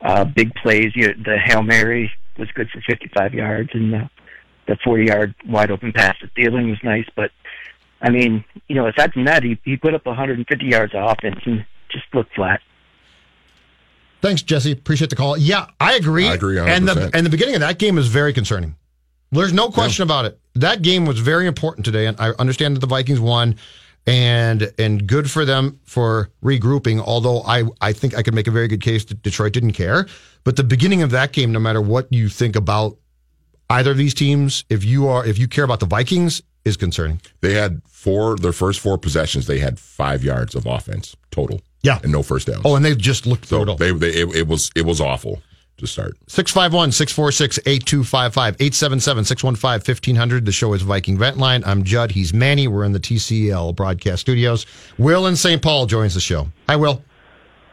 [0.00, 0.92] uh, big plays.
[0.94, 4.10] You the hail mary was good for 55 yards, and the,
[4.66, 7.06] the 40 yard wide open pass to Thielen was nice.
[7.14, 7.30] But
[8.00, 11.40] I mean, you know, aside from that, he he put up 150 yards of offense
[11.44, 12.60] and just looked flat.
[14.22, 14.72] Thanks, Jesse.
[14.72, 15.36] Appreciate the call.
[15.36, 16.26] Yeah, I agree.
[16.26, 17.10] I agree And the 100%.
[17.14, 18.74] and the beginning of that game is very concerning.
[19.30, 20.38] There's no question about it.
[20.56, 23.56] That game was very important today, and I understand that the Vikings won,
[24.06, 27.00] and and good for them for regrouping.
[27.00, 30.06] Although I I think I could make a very good case that Detroit didn't care.
[30.44, 32.96] But the beginning of that game, no matter what you think about
[33.68, 37.20] either of these teams, if you are if you care about the Vikings, is concerning.
[37.40, 39.46] They had four their first four possessions.
[39.46, 41.60] They had five yards of offense total.
[41.82, 42.00] Yeah.
[42.02, 42.62] and no first downs.
[42.64, 43.76] Oh, and they just looked so brutal.
[43.76, 45.40] they, they it, it was it was awful
[45.78, 46.16] to start.
[46.26, 50.44] 651 646 8255 877 615 1500.
[50.46, 51.62] The show is Viking Vent Line.
[51.64, 52.12] I'm Judd.
[52.12, 52.68] He's Manny.
[52.68, 54.66] We're in the TCL broadcast studios.
[54.98, 55.60] Will in St.
[55.60, 56.48] Paul joins the show.
[56.68, 57.02] Hi, Will.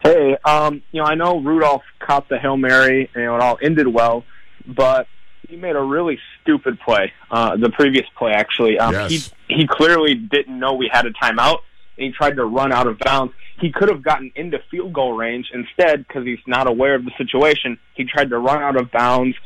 [0.02, 3.88] Hey, um, you know, I know Rudolph caught the Hail Mary, and it all ended
[3.88, 4.24] well,
[4.66, 5.06] but
[5.48, 7.10] he made a really stupid play.
[7.30, 8.78] Uh, the previous play, actually.
[8.78, 9.32] Um, Yes.
[9.48, 11.60] He he clearly didn't know we had a timeout,
[11.96, 13.32] and he tried to run out of bounds.
[13.60, 17.12] He could have gotten into field goal range instead because he's not aware of the
[17.16, 17.78] situation.
[17.94, 19.36] He tried to run out of bounds.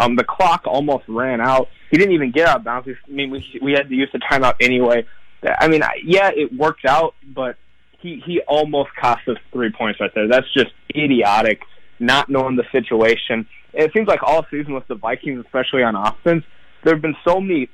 [0.00, 1.68] Um, the clock almost ran out.
[1.90, 2.88] He didn't even get out of bounds.
[2.88, 5.06] I mean, we we had to use the timeout anyway.
[5.60, 7.56] I mean, yeah, it worked out, but
[8.00, 10.28] he he almost cost us three points right there.
[10.28, 11.60] That's just idiotic,
[11.98, 13.46] not knowing the situation.
[13.72, 16.44] It seems like all season with the Vikings, especially on offense,
[16.84, 17.68] there have been so many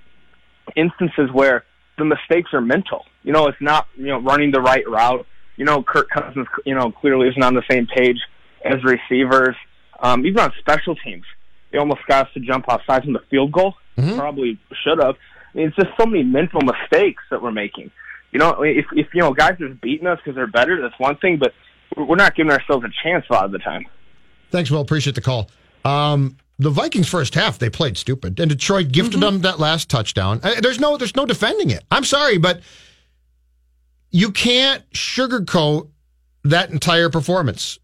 [0.77, 1.65] instances where
[1.99, 3.05] the mistakes are mental.
[3.23, 5.27] You know, it's not you know running the right route.
[5.57, 8.19] You know, Kirk Cousins, you know, clearly isn't on the same page
[8.65, 9.57] as receivers.
[10.01, 11.25] Um, even on special teams,
[11.71, 13.75] they almost got us to jump outside from the field goal.
[13.97, 14.19] Mm-hmm.
[14.19, 15.17] Probably should have.
[15.55, 17.91] I mean, it's just so many mental mistakes that we're making.
[18.33, 21.17] You know, if if you know guys are beating us because they're better, that's one
[21.17, 21.39] thing.
[21.39, 21.55] But
[21.97, 23.87] we're not giving ourselves a chance a lot of the time.
[24.51, 24.81] Thanks, Will.
[24.81, 25.51] Appreciate the call.
[25.85, 30.41] Um, the Vikings first half they played stupid, and Detroit gifted them that last touchdown.
[30.43, 31.85] Uh, There's no there's no defending it.
[31.91, 32.61] I'm sorry, but
[34.15, 35.89] you can't sugarcoat
[36.45, 37.81] that entire performance.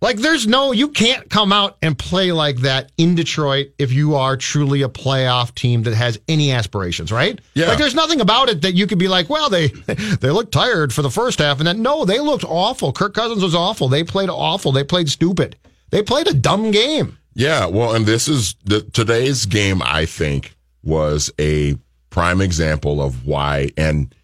[0.00, 4.14] Like there's no you can't come out and play like that in Detroit if you
[4.14, 7.38] are truly a playoff team that has any aspirations, right?
[7.52, 7.66] Yeah.
[7.66, 10.94] Like there's nothing about it that you could be like, well, they they looked tired
[10.94, 12.90] for the first half and then no, they looked awful.
[12.90, 13.88] Kirk Cousins was awful.
[13.88, 14.72] They played awful.
[14.72, 15.56] They played stupid.
[15.90, 17.18] They played a dumb game.
[17.34, 19.82] Yeah, well, and this is the, today's game.
[19.82, 21.76] I think was a
[22.10, 24.14] prime example of why, and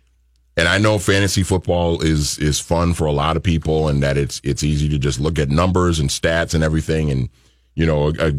[0.56, 4.16] and I know fantasy football is is fun for a lot of people, and that
[4.16, 7.28] it's it's easy to just look at numbers and stats and everything, and
[7.74, 8.32] you know, a,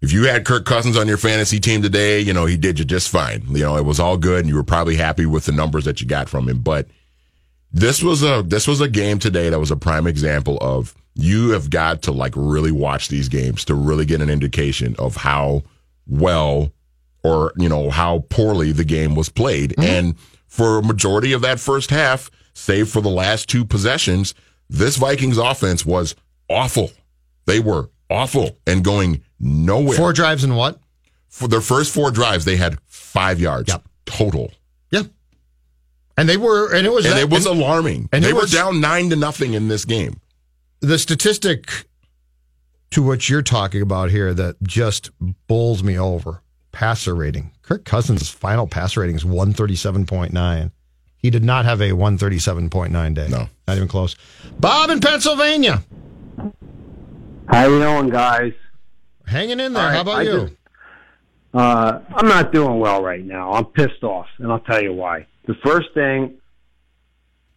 [0.00, 2.84] if you had Kirk Cousins on your fantasy team today, you know he did you
[2.84, 3.42] just fine.
[3.48, 6.00] You know, it was all good, and you were probably happy with the numbers that
[6.00, 6.88] you got from him, but
[7.72, 11.50] this was a this was a game today that was a prime example of you
[11.50, 15.62] have got to like really watch these games to really get an indication of how
[16.06, 16.72] well
[17.22, 19.70] or you know how poorly the game was played.
[19.72, 19.82] Mm-hmm.
[19.82, 20.14] And
[20.48, 24.34] for a majority of that first half save for the last two possessions
[24.68, 26.14] this Vikings offense was
[26.48, 26.90] awful
[27.46, 30.80] they were awful and going nowhere Four drives and what?
[31.28, 33.84] for their first four drives they had 5 yards Yep.
[34.06, 34.50] total
[34.90, 35.02] Yeah.
[36.16, 38.40] And they were, and it was, and that- it was and alarming and they were
[38.40, 40.20] was- down 9 to nothing in this game
[40.80, 41.86] the statistic
[42.90, 45.10] to what you're talking about here that just
[45.46, 47.52] bowls me over passer rating.
[47.62, 50.70] Kirk Cousins' final passer rating is 137.9.
[51.18, 53.28] He did not have a 137.9 day.
[53.28, 53.48] No.
[53.66, 54.14] Not even close.
[54.60, 55.82] Bob in Pennsylvania.
[57.48, 58.52] How you doing, guys?
[59.26, 59.82] Hanging in there.
[59.82, 60.40] All right, How about I you?
[60.42, 60.54] just-
[61.54, 63.52] Uh, I'm not doing well right now.
[63.52, 65.26] I'm pissed off, and I'll tell you why.
[65.46, 66.34] The first thing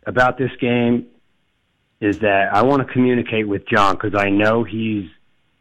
[0.08, 1.08] about this game
[2.00, 5.10] is that I want to communicate with John because I know he's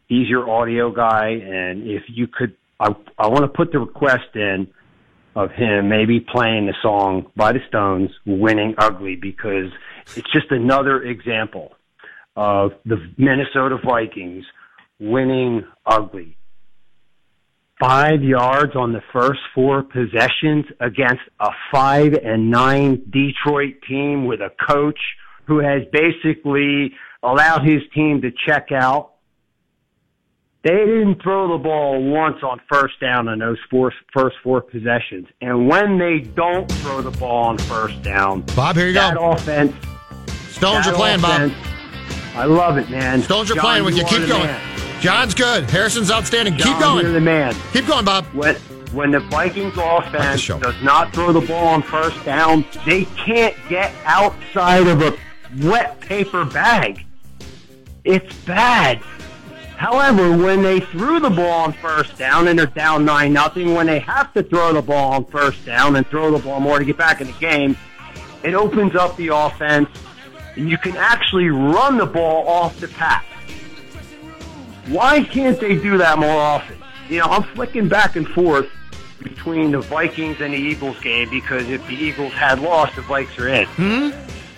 [0.06, 2.88] he's your audio guy, and if you could, I
[3.18, 4.68] I want to put the request in
[5.36, 9.70] of him maybe playing the song by the Stones, "Winning Ugly," because
[10.16, 11.72] it's just another example
[12.34, 14.44] of the Minnesota Vikings
[14.98, 16.36] winning ugly
[17.80, 24.40] five yards on the first four possessions against a five and nine Detroit team with
[24.40, 24.98] a coach
[25.46, 29.12] who has basically allowed his team to check out.
[30.62, 35.27] They didn't throw the ball once on first down in those four, first four possessions.
[35.40, 39.01] And when they don't throw the ball on first down, Bob, here you go.
[39.01, 39.31] that go.
[39.31, 39.75] offense,
[40.51, 41.51] Stones are playing, Bob.
[42.35, 43.23] I love it, man.
[43.23, 44.05] Stones are John, playing with you.
[44.05, 44.42] are Keep going.
[44.46, 45.01] man.
[45.01, 45.64] John's good.
[45.70, 46.55] Harrison's outstanding.
[46.55, 47.25] Keep John, You're the going.
[47.25, 47.55] man.
[47.73, 48.27] Keep going, Bob.
[48.35, 48.55] When
[48.92, 50.59] when the Vikings offense show.
[50.59, 55.16] does not throw the ball on first down, they can't get outside of a
[55.66, 57.07] wet paper bag.
[58.05, 59.01] It's bad.
[59.80, 63.86] However, when they threw the ball on first down and they're down nine nothing, when
[63.86, 66.84] they have to throw the ball on first down and throw the ball more to
[66.84, 67.74] get back in the game,
[68.42, 69.88] it opens up the offense,
[70.54, 73.24] and you can actually run the ball off the pass.
[74.88, 76.76] Why can't they do that more often?
[77.08, 78.68] You know, I'm flicking back and forth
[79.22, 83.38] between the Vikings and the Eagles game because if the Eagles had lost, the Vikes
[83.38, 83.64] are in.
[83.64, 84.10] Hmm?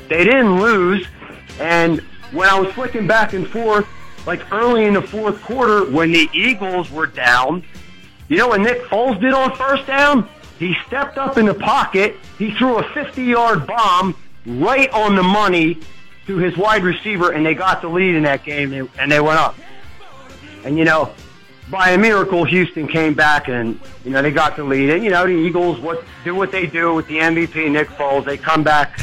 [0.09, 1.07] They didn't lose,
[1.61, 2.01] and
[2.33, 3.87] when I was flicking back and forth,
[4.27, 7.65] like early in the fourth quarter, when the Eagles were down,
[8.29, 10.29] you know what Nick Foles did on first down?
[10.59, 12.17] He stepped up in the pocket.
[12.39, 14.15] He threw a 50-yard bomb
[14.47, 15.79] right on the money
[16.27, 19.21] to his wide receiver, and they got the lead in that game, and- and they
[19.21, 19.57] went up.
[20.65, 21.11] And you know,
[21.69, 24.91] by a miracle, Houston came back and you know they got the lead.
[24.91, 28.25] And you know the Eagles what do what they do with the MVP Nick Foles.
[28.25, 29.01] They come back.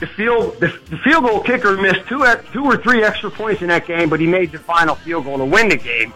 [0.00, 3.68] The field the, the field goal kicker missed two two or three extra points in
[3.68, 6.12] that game, but he made the final field goal to win the game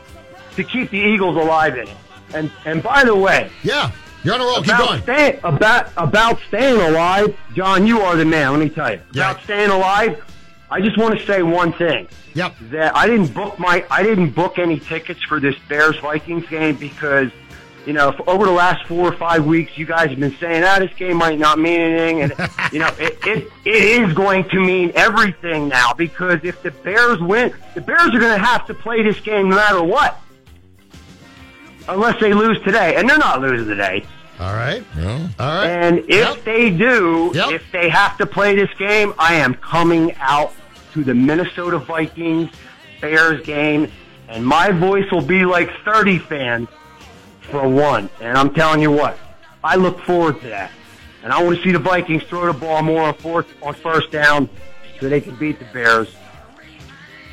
[0.56, 1.96] to keep the Eagles alive in it.
[2.34, 3.90] And and by the way, Yeah.
[4.24, 4.62] You're on a roll.
[4.62, 5.02] Keep going.
[5.02, 8.50] staying about about staying alive, John, you are the man.
[8.50, 9.30] Let me tell you Yeah.
[9.30, 10.22] about staying alive.
[10.70, 12.56] I just want to say one thing Yep.
[12.72, 16.74] that I didn't book my I didn't book any tickets for this Bears Vikings game
[16.76, 17.30] because
[17.86, 20.62] you know for over the last four or five weeks you guys have been saying
[20.64, 22.32] ah this game might not mean anything and
[22.72, 27.18] you know it, it it is going to mean everything now because if the Bears
[27.20, 30.20] win the Bears are going to have to play this game no matter what
[31.88, 34.04] unless they lose today and they're not losing today
[34.40, 34.84] All right.
[34.96, 35.66] Well, All right.
[35.66, 36.44] And if Yep.
[36.44, 37.50] they do, Yep.
[37.50, 40.52] if they have to play this game, I am coming out
[40.92, 42.50] to the Minnesota Vikings
[43.00, 43.90] Bears game,
[44.28, 46.68] and my voice will be like 30 fans
[47.48, 48.08] for a one.
[48.20, 49.18] And I'm telling you what,
[49.62, 50.70] I look forward to that.
[51.22, 54.10] And I want to see the Vikings throw the ball more on fourth on first
[54.10, 54.48] down
[55.00, 56.14] so they can beat the Bears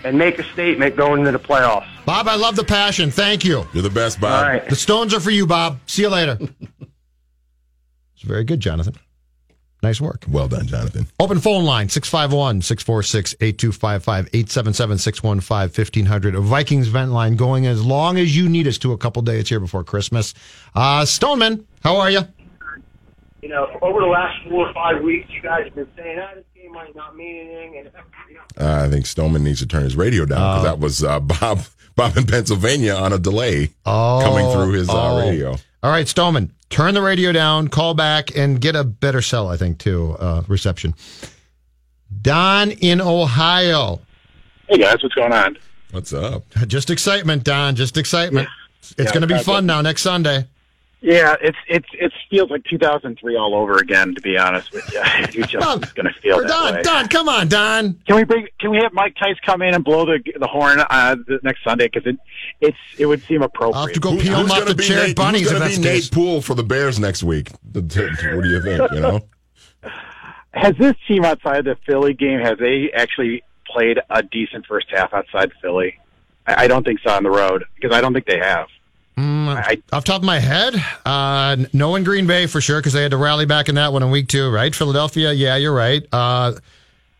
[0.03, 1.87] and make a statement going into the playoffs.
[2.05, 3.09] Bob, I love the passion.
[3.09, 3.65] Thank you.
[3.73, 4.43] you're the best, Bob.
[4.43, 4.69] All right.
[4.69, 5.79] The stones are for you, Bob.
[5.87, 6.37] See you later.
[6.81, 8.95] it's very good, Jonathan.
[9.85, 10.25] Nice work.
[10.27, 11.05] Well done, Jonathan.
[11.19, 15.69] Open phone line 651 646 8255 877 615
[16.03, 16.39] 1500.
[16.41, 19.59] Vikings vent line going as long as you need us to a couple days here
[19.59, 20.33] before Christmas.
[20.73, 22.21] Uh, Stoneman, how are you?
[23.43, 26.33] You know, over the last four or five weeks, you guys have been saying, ah,
[26.33, 27.77] this game might not mean anything.
[27.77, 27.91] And,
[28.27, 31.03] you know, Uh, I think Stoneman needs to turn his radio down because that was
[31.03, 31.59] uh, Bob
[31.95, 35.19] Bob in Pennsylvania on a delay Oh, coming through his uh, oh.
[35.19, 35.57] radio.
[35.85, 39.55] All right, Stoneman, turn the radio down, call back, and get a better cell, I
[39.55, 40.95] think, too, uh, reception.
[42.23, 44.01] Don in Ohio.
[44.67, 45.59] Hey guys, what's going on?
[45.91, 46.41] What's up?
[46.65, 47.75] Just excitement, Don.
[47.75, 48.49] Just excitement.
[48.81, 49.67] It's Yeah, going to be fun it.
[49.67, 50.47] now next Sunday.
[51.01, 54.13] Yeah, it's it's it feels like 2003 all over again.
[54.15, 54.99] To be honest with you,
[55.31, 56.81] you Don, just going to feel that Don, way.
[56.83, 57.93] Don, come on, Don.
[58.07, 58.47] Can we bring?
[58.59, 61.63] Can we have Mike Tice come in and blow the the horn uh, the next
[61.63, 61.85] Sunday?
[61.91, 62.17] Because it
[62.61, 63.77] it's it would seem appropriate.
[63.79, 65.53] I'll have to go peel who's off gonna the be chaired Nate, bunnies who's if
[65.57, 66.09] gonna that's be the Nate case.
[66.09, 67.51] Poole for the Bears next week?
[67.71, 68.91] The- the- What do you think?
[68.91, 69.19] You know,
[70.53, 75.13] Has this team outside the Philly game has they actually played a decent first half
[75.13, 75.99] outside Philly?
[76.47, 78.67] I, I don't think so on the road because I don't think they have.
[79.17, 80.75] Mm, I- off top of my head,
[81.05, 83.93] uh, no in Green Bay for sure because they had to rally back in that
[83.93, 84.75] one in week two, right?
[84.75, 86.03] Philadelphia, yeah, you're right.
[86.11, 86.53] Uh,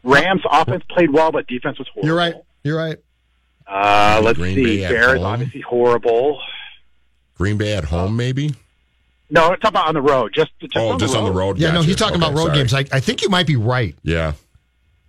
[0.03, 2.08] Rams offense played well, but defense was horrible.
[2.08, 2.36] you're right.
[2.63, 2.97] You're right.
[3.67, 4.63] Uh, let's Green see.
[4.77, 5.25] Bay at Bears home.
[5.25, 6.39] obviously horrible.
[7.38, 8.53] Green Bay at home, maybe.
[9.29, 10.34] No, it's about on the road.
[10.36, 11.38] Just, just Oh, on just the on the road.
[11.47, 11.58] road.
[11.60, 12.58] Yeah, no, he's talking Okay, about road sorry.
[12.60, 12.73] games.
[12.73, 13.95] I, I think you might be right.
[14.03, 14.34] Yeah,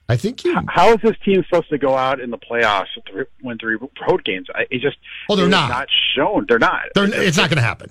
[0.08, 0.56] I think you.
[0.68, 3.76] How is this team supposed to go out in the playoffs with three, win three
[3.76, 4.46] road games?
[4.54, 4.96] I, it just
[5.28, 5.68] Oh, they're not.
[5.68, 6.46] not shown.
[6.48, 6.82] They're not.
[6.94, 7.90] They're, it's not going to happen.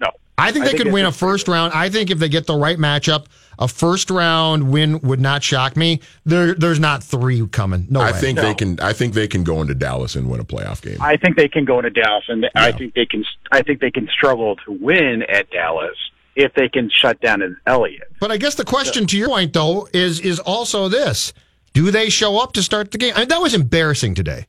[0.00, 0.08] No.
[0.38, 1.72] I think I they think could it's win a just- first round.
[1.72, 3.26] I think if they get the right matchup,
[3.58, 6.00] a first round win would not shock me.
[6.24, 7.86] There, there's not three coming.
[7.90, 8.18] No I way.
[8.20, 8.42] think No.
[8.42, 8.78] they can.
[8.78, 10.98] I think they can go into Dallas and win a playoff game.
[11.00, 13.24] I think they can go into Dallas, and I think they can.
[13.50, 15.96] I think they can struggle to win at Dallas
[16.36, 18.12] if they can shut down an Elliott.
[18.20, 21.32] But I guess the question to your point though is is also this:
[21.76, 23.12] Do they show up to start the game?
[23.14, 24.46] I mean, that was embarrassing today.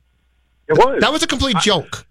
[0.66, 0.98] It was.
[1.02, 2.06] That was a complete joke.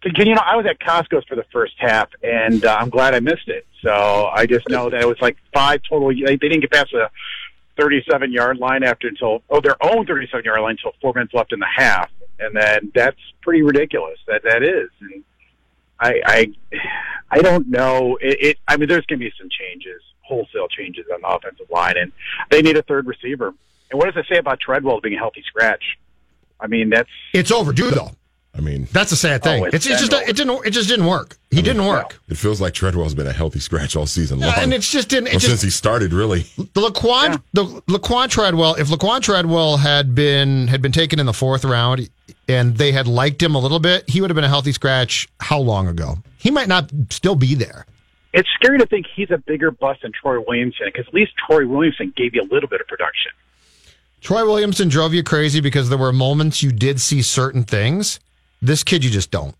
[0.00, 3.14] Can you know, I was at Costco's for the first half, and uh, I'm glad
[3.14, 3.66] I missed it.
[3.82, 6.08] So I just know that it was like five total.
[6.08, 7.10] They, they didn't get past the
[7.78, 11.52] 37 yard line after until oh their own 37 yard line until four minutes left
[11.52, 14.18] in the half, and then that's pretty ridiculous.
[14.26, 14.88] That that is.
[15.02, 15.24] And
[16.00, 16.52] I I
[17.30, 18.16] I don't know.
[18.18, 21.68] It, it I mean, there's going to be some changes, wholesale changes on the offensive
[21.68, 22.12] line, and
[22.50, 23.52] they need a third receiver.
[23.94, 25.98] And what does it say about Treadwell being a healthy scratch?
[26.58, 28.10] I mean, that's It's overdue though.
[28.56, 29.62] I mean, That's a sad thing.
[29.62, 31.38] Oh, it's, it's it's just it didn't it just didn't work.
[31.52, 32.20] He didn't work.
[32.28, 34.50] it feels like Treadwell's been a healthy scratch all season long.
[34.50, 35.28] Yeah, and it's just didn't.
[35.28, 36.40] It Well, just since he started, really.
[36.56, 38.74] The Laquan, the Laquan Treadwell.
[38.74, 42.08] If Laquan Treadwell had been had been taken in the fourth round,
[42.48, 45.28] and they had liked him a little bit, he would have been a healthy scratch.
[45.38, 46.18] How long ago?
[46.38, 47.86] He might not still be there.
[48.32, 51.66] it's scary to think he's a bigger bust than Troy Williamson because at least Troy
[51.66, 53.32] Williamson gave you a little bit of production.
[54.24, 58.18] Troy Williamson drove you crazy because there were moments you did see certain things.
[58.62, 59.54] This kid, you just don't.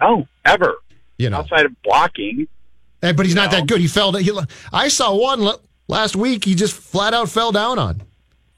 [0.00, 0.74] No, ever.
[1.18, 2.46] You know, Outside of blocking,
[3.02, 3.58] Eh, but he's not No.
[3.58, 3.80] that good.
[3.80, 4.12] He fell.
[4.12, 4.30] He,
[4.72, 6.44] I saw one l- last week.
[6.44, 8.02] He just flat out fell down on.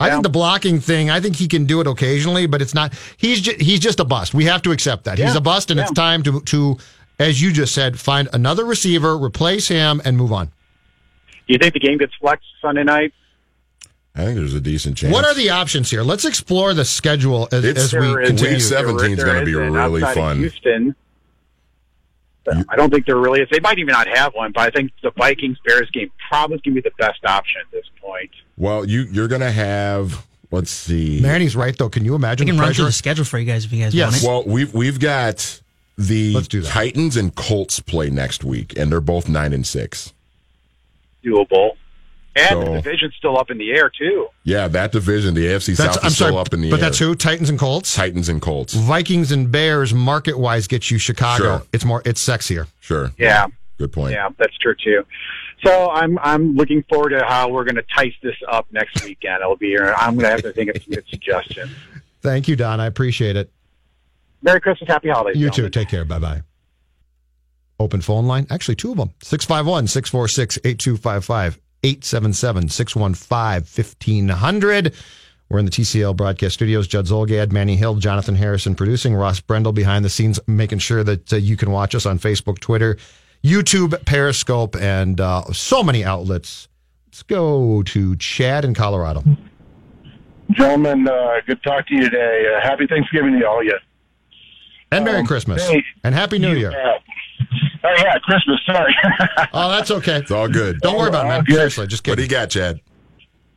[0.00, 0.12] I Yeah.
[0.14, 1.10] think the blocking thing.
[1.10, 2.92] I think he can do it occasionally, but it's not.
[3.16, 4.34] He's just, he's just a bust.
[4.34, 6.76] We have to accept that he's a bust, and it's time to to,
[7.20, 10.46] as you just said, find another receiver, replace him, and move on.
[10.46, 13.12] Do you think the game gets flexed Sunday night?
[14.16, 15.12] I think there's a decent chance.
[15.12, 16.02] What are the options here?
[16.02, 18.54] Let's explore the schedule as, It's- as we There is- continue.
[18.54, 20.38] Week 17 is going to be really fun.
[20.38, 20.94] Houston.
[22.68, 23.48] I don't think there really is.
[23.50, 26.76] They might even not have one, but I think the Vikings Bears game probably going
[26.76, 28.30] to be the best option at this point.
[28.56, 30.24] Well, you you're going to have.
[30.52, 31.20] Let's see.
[31.20, 31.88] Manny's right though.
[31.88, 32.46] Can you imagine?
[32.46, 34.22] I imagine can the run through the schedule for you guys if you guys Yes.
[34.24, 34.48] want it.
[34.48, 35.60] Well, we've we've got
[35.98, 36.68] the Let's do that.
[36.70, 40.12] Titans and Colts play next week, and they're both nine and six.
[41.24, 41.72] Doable.
[42.36, 44.28] And So- the division's still up in the air too.
[44.44, 46.80] Yeah, that division, the AFC That's, South I'm is still up in the but air.
[46.80, 47.94] But that's who Titans and Colts.
[47.94, 48.74] Titans and Colts.
[48.74, 51.42] Vikings and Bears market wise get you Chicago.
[51.42, 51.62] Sure.
[51.72, 52.66] It's more it's sexier.
[52.80, 53.10] Sure.
[53.18, 53.46] Yeah,
[53.78, 54.12] Good point.
[54.12, 55.04] yeah, that's true too.
[55.64, 59.40] So I'm I'm looking forward to how we're going to tice this up next weekend.
[59.40, 59.94] It'll be here.
[59.96, 61.70] I'm going to have to think of some good suggestions.
[62.20, 62.78] Thank you, Don.
[62.80, 63.50] I appreciate it.
[64.42, 65.40] Merry Christmas, Happy Holidays.
[65.40, 65.70] You too.
[65.70, 66.04] Take care.
[66.04, 66.42] Bye bye.
[67.80, 68.46] open phone line.
[68.50, 74.94] Actually, two of them 651 646 8255 877 615 1500.
[75.48, 76.88] We're in the TCL broadcast studios.
[76.88, 81.32] Judd Zulgad, Manny Hill, Jonathan Harrison producing, Ross Brendel behind the scenes, making sure that
[81.32, 82.96] uh, you can watch us on Facebook, Twitter,
[83.44, 86.66] YouTube, Periscope, and uh, so many outlets.
[87.06, 89.22] Let's go to Chad in Colorado.
[90.50, 92.46] Gentlemen, uh, good talk to you today.
[92.56, 93.78] Uh, happy Thanksgiving to all of you.
[94.90, 95.66] And Merry Um, Christmas.
[95.68, 96.72] hey, and Happy New Year.
[97.84, 98.60] Oh, yeah, Christmas.
[98.66, 98.94] Sorry.
[99.52, 100.16] oh, that's okay.
[100.16, 100.80] It's all good.
[100.80, 101.44] Don't worry about it, man.
[101.44, 101.54] Good.
[101.54, 102.12] Seriously, just kidding.
[102.12, 102.80] What do you got, Chad?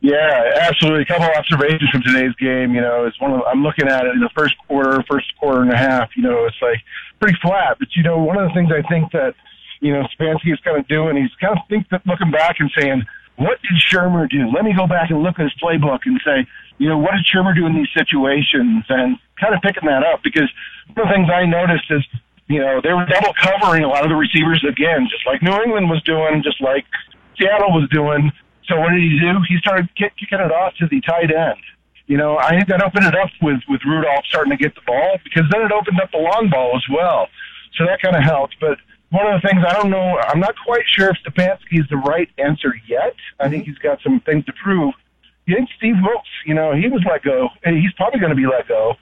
[0.00, 1.02] Yeah, absolutely.
[1.02, 2.74] A couple of observations from today's game.
[2.74, 5.60] You know, it's one of I'm looking at it in the first quarter, first quarter
[5.60, 6.16] and a half.
[6.16, 6.78] You know, it's like
[7.20, 7.76] pretty flat.
[7.78, 9.34] But you know, one of the things I think that
[9.80, 12.70] you know Stefanski is kind of doing, he's kind of think that looking back and
[12.78, 13.04] saying,
[13.36, 14.48] what did Shurmur do?
[14.48, 16.46] Let me go back and look at his playbook and say,
[16.78, 18.84] you know, what did Shurmur do in these situations?
[18.88, 20.48] And kind of picking that up because
[20.94, 22.04] one of the things I noticed is,
[22.50, 25.54] you know, they were double covering a lot of the receivers again, just like New
[25.62, 26.84] England was doing, just like
[27.38, 28.32] Seattle was doing.
[28.66, 29.38] So what did he do?
[29.48, 31.62] He started kick, kicking it off to the tight end.
[32.06, 34.80] You know, I think that opened it up with with Rudolph starting to get the
[34.84, 37.28] ball because then it opened up the long ball as well.
[37.78, 38.56] So that kind of helped.
[38.60, 38.78] But
[39.10, 41.98] one of the things I don't know, I'm not quite sure if Stefanski is the
[41.98, 43.14] right answer yet.
[43.38, 43.70] I think mm-hmm.
[43.70, 44.92] he's got some things to prove.
[45.46, 48.36] You think Steve Wilks, you know, he was let go, and he's probably going to
[48.36, 48.96] be let go.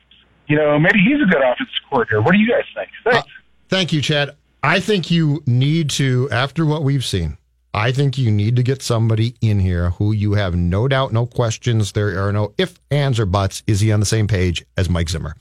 [0.48, 2.22] You know, maybe he's a good offensive coordinator.
[2.22, 2.88] What do you guys think?
[3.04, 3.28] Uh, Thanks.
[3.68, 4.34] Thank you, Chad.
[4.62, 7.36] I think you need to, after what we've seen,
[7.74, 11.26] I think you need to get somebody in here who you have no doubt, no
[11.26, 13.62] questions, there are no if, ands, or buts.
[13.66, 15.36] Is he on the same page as Mike Zimmer?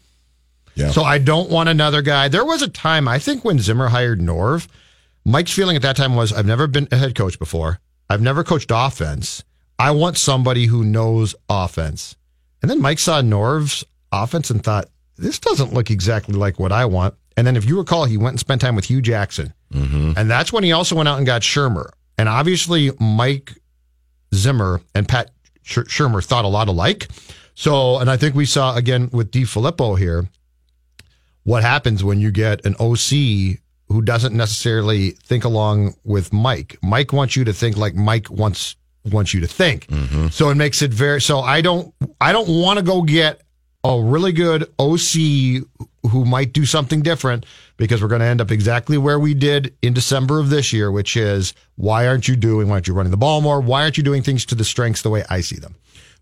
[0.75, 0.91] Yeah.
[0.91, 2.27] So I don't want another guy.
[2.27, 4.67] There was a time, I think, when Zimmer hired Norv,
[5.25, 7.79] Mike's feeling at that time was I've never been a head coach before.
[8.09, 9.43] I've never coached offense.
[9.79, 12.15] I want somebody who knows offense.
[12.61, 16.85] And then Mike saw Norv's offense and thought, this doesn't look exactly like what I
[16.85, 17.15] want.
[17.35, 19.53] And then if you recall, he went and spent time with Hue Jackson.
[19.71, 20.13] Mm-hmm.
[20.17, 21.89] And that's when he also went out and got Shurmur.
[22.17, 23.53] And obviously, Mike
[24.33, 27.09] Zimmer and Pat Sh- Shurmur thought a lot alike.
[27.53, 30.27] So, and I think we saw again with DeFilippo here
[31.43, 36.77] what happens when you get an OC who doesn't necessarily think along with Mike.
[36.81, 39.87] Mike wants you to think like Mike wants wants you to think.
[39.87, 40.27] Mm-hmm.
[40.27, 43.41] So it makes it very so I don't I don't want to go get
[43.87, 45.63] a really good OC
[46.11, 47.45] who might do something different
[47.77, 50.91] because we're going to end up exactly where we did in December of this year,
[50.91, 53.61] which is why aren't you doing, why aren't you running the ball more?
[53.61, 55.75] Why aren't you doing things to the strengths the way I see them?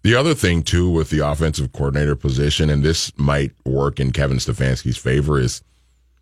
[0.03, 4.37] The other thing too with the offensive coordinator position, and this might work in Kevin
[4.37, 5.63] Stefanski's favor, is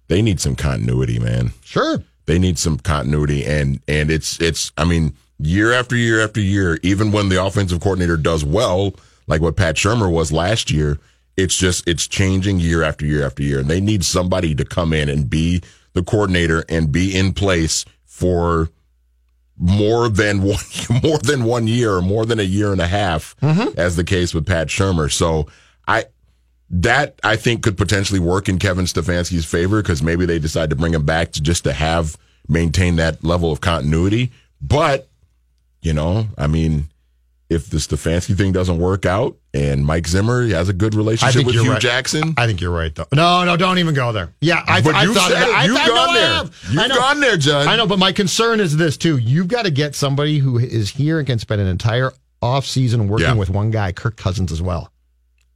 [0.08, 1.52] they need some continuity, man.
[1.66, 2.02] Sure.
[2.26, 4.72] They need some continuity, and and it's it's.
[4.78, 8.96] I mean, year after year after year, even when the offensive coordinator does well,
[9.28, 10.98] like what Pat Shurmur was last year,
[11.38, 14.94] it's just it's changing year after year after year, and they need somebody to come
[14.94, 15.62] in and be
[15.94, 18.70] the coordinator and be in place for
[19.58, 20.64] more than one
[21.04, 23.78] more than one year or more than a year and a half, mm-hmm.
[23.80, 25.12] as the case with Pat Shurmur.
[25.12, 25.48] So
[25.88, 26.06] I
[26.70, 30.76] that I think could potentially work in Kevin Stefanski's favor because maybe they decide to
[30.76, 32.18] bring him back to just to have
[32.48, 34.32] maintain that level of continuity.
[34.62, 35.08] But
[35.82, 36.90] you know, I mean,
[37.54, 41.56] if the Stefanski thing doesn't work out and Mike Zimmer has a good relationship with
[41.56, 41.82] Hue right.
[41.82, 43.06] Jackson, I think you're right, though.
[43.14, 44.34] No, no, don't even go there.
[44.42, 45.68] Yeah, I, But I you've thought said it.
[45.68, 46.44] You've I gone I there.
[46.72, 46.96] You've know.
[46.96, 47.68] gone there, Judd.
[47.68, 49.18] I know, but my concern is this too.
[49.18, 53.08] You've got to get somebody who is here and can spend an entire off season
[53.08, 53.34] working Yeah.
[53.34, 54.92] with one guy, Kirk Cousins, as well.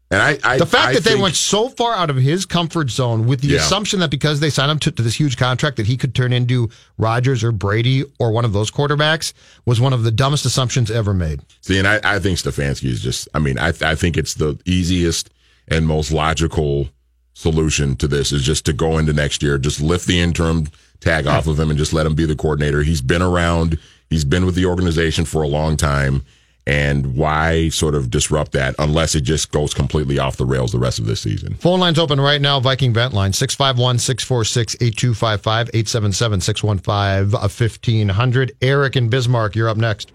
[0.10, 2.90] And I, I The fact I that they went so far out of his comfort
[2.90, 3.58] zone with the Yeah.
[3.60, 6.32] assumption that because they signed him to, to this huge contract that he could turn
[6.32, 9.34] into Rodgers or Brady or one of those quarterbacks
[9.66, 11.42] was one of the dumbest assumptions ever made.
[11.62, 14.58] See, and I, I think Stefanski is just, I mean, I, I think it's the
[14.66, 15.30] easiest
[15.68, 16.90] and most logical
[17.34, 20.68] solution to this is just to go into next year, just lift the interim
[21.02, 22.82] tag off of him and just let him be the coordinator.
[22.82, 23.78] He's been around,
[24.10, 26.24] he's been with the organization for a long time.
[26.68, 30.80] And why sort of disrupt that unless it just goes completely off the rails the
[30.80, 31.54] rest of this season?
[31.54, 32.60] Phone lines open right now.
[32.60, 38.52] Viking Vent Line 651 646 8255 877 615 1500.
[38.62, 40.12] Eric and Bismarck, you're up next.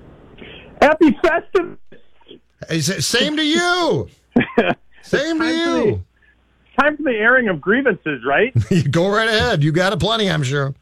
[0.82, 1.78] Happy festive.
[3.02, 4.10] Same to you.
[5.02, 6.04] Same to you.
[6.78, 8.54] Time for the airing of grievances, right?
[8.90, 9.62] Go right ahead.
[9.62, 10.74] You got it plenty, I'm sure.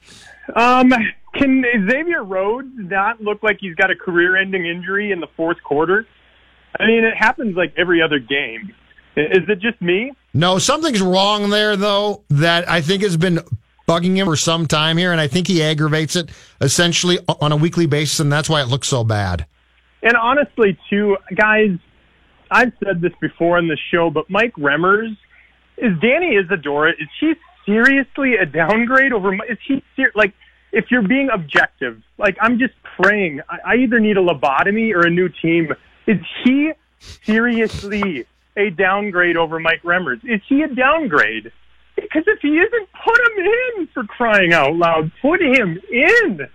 [0.57, 0.93] Um,
[1.35, 6.07] can Xavier Rhodes not look like he's got a career-ending injury in the fourth quarter?
[6.79, 8.73] I mean, it happens like every other game.
[9.17, 10.13] Is it just me?
[10.33, 13.41] No, something's wrong there, though, that I think has been
[13.89, 17.57] bugging him for some time here, and I think he aggravates it essentially on a
[17.57, 19.47] weekly basis, and that's why it looks so bad.
[20.03, 21.77] And honestly, too, guys,
[22.51, 25.17] I've said this before on the show, but Mike Remmers
[25.77, 26.93] is Danny Isidora.
[26.93, 27.35] Is he
[27.67, 29.35] seriously a downgrade over?
[29.35, 30.35] Is he ser- like
[30.73, 35.07] if you're being objective, like I'm just praying, I, I either need a lobotomy or
[35.07, 35.73] a new team.
[36.07, 40.21] Is he seriously a downgrade over Mike Remmers?
[40.25, 41.53] Is he a downgrade?
[41.97, 45.11] Because if he isn't, put him in for crying out loud.
[45.21, 46.49] Put him in.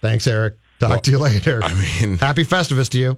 [0.00, 0.56] Thanks, Eric.
[0.78, 1.60] Talk to you later.
[1.62, 3.16] I mean, happy Festivus to you.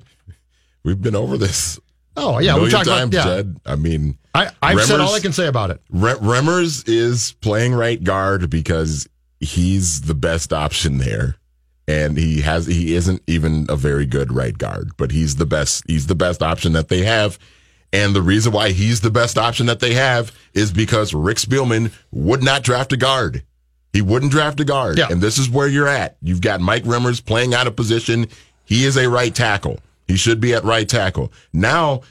[0.83, 1.79] We've been over this.
[2.17, 3.37] Oh yeah, we million talked times, about yeah.
[3.37, 3.61] Jed.
[3.67, 5.81] I mean, I I've said all I can say about it.
[5.91, 9.09] Re- Remmers is playing right guard because
[9.41, 11.37] he's the best option there,
[11.89, 15.83] and he has he isn't even a very good right guard, but he's the best.
[15.87, 17.39] He's the best option that they have,
[17.93, 21.93] and the reason why he's the best option that they have is because Rick Spielman
[22.11, 23.43] would not draft a guard.
[23.93, 25.09] He wouldn't draft a guard, Yeah.
[25.11, 26.17] and this is where you're at.
[26.23, 28.29] You've got Mike Remmers playing out of position.
[28.65, 29.81] He is a right tackle.
[30.07, 31.33] He should be at right tackle.
[31.53, 32.03] Now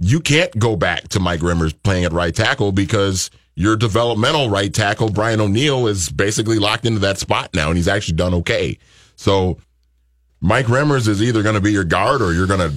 [0.00, 4.72] you can't go back to Mike Remmers playing at right tackle because your developmental right
[4.72, 8.78] tackle, Brian O'Neill, is basically locked into that spot now, and he's actually done okay.
[9.16, 9.58] So
[10.40, 12.76] Mike Remmers is either going to be your guard or you're going to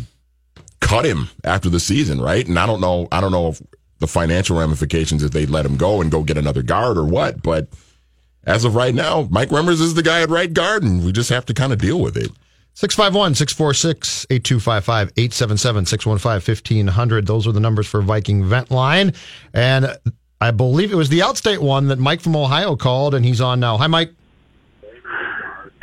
[0.80, 2.48] cut him after the season, right?
[2.48, 3.62] And I don't know, I don't know if
[4.00, 7.44] the financial ramifications if they let him go and go get another guard or what,
[7.44, 7.68] but
[8.46, 11.30] as of right now, Mike Remmers is the guy at right guard, and we just
[11.30, 12.32] have to kind of deal with it.
[12.74, 17.28] 651 646 8255 877 615 1500.
[17.28, 19.14] Those are the numbers for Viking Vent Line.
[19.54, 19.96] And
[20.42, 23.60] I believe it was the outstate one that Mike from Ohio called, and he's on
[23.60, 23.78] now.
[23.78, 24.12] Hi, Mike.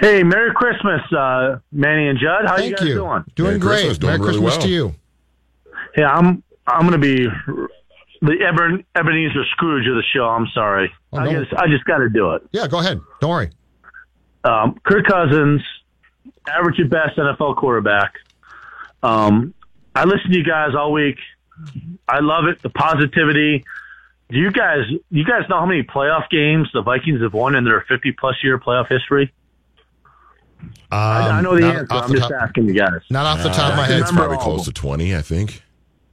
[0.01, 2.47] Hey, Merry Christmas, uh, Manny and Judd.
[2.47, 2.95] How Thank you guys you.
[2.95, 3.25] doing?
[3.37, 4.03] Doing great.
[4.03, 4.95] Merry Christmas to you.
[5.97, 6.43] Yeah, I'm.
[6.67, 7.27] I'm going to be
[8.21, 10.25] the Eben, Ebenezer Scrooge of the show.
[10.25, 10.93] I'm sorry.
[11.15, 11.45] Oh, I no.
[11.45, 12.43] just, I just got to do it.
[12.53, 13.01] Yeah, go ahead.
[13.21, 13.51] Don't worry.
[14.45, 15.63] Um, Kirk Cousins,
[16.47, 18.13] average at best NFL quarterback.
[19.03, 19.55] Um,
[19.95, 21.17] I listen to you guys all week.
[22.07, 22.61] I love it.
[22.61, 23.65] The positivity.
[24.31, 27.65] Do you guys, you guys know how many playoff games the Vikings have won in
[27.65, 29.33] their 50 plus year playoff history?
[30.91, 31.87] I, I know the Um, answer.
[31.95, 33.01] I'm the just top- asking you guys.
[33.11, 34.01] Not off the top of my head.
[34.01, 35.63] It's Probably close to 20, I think.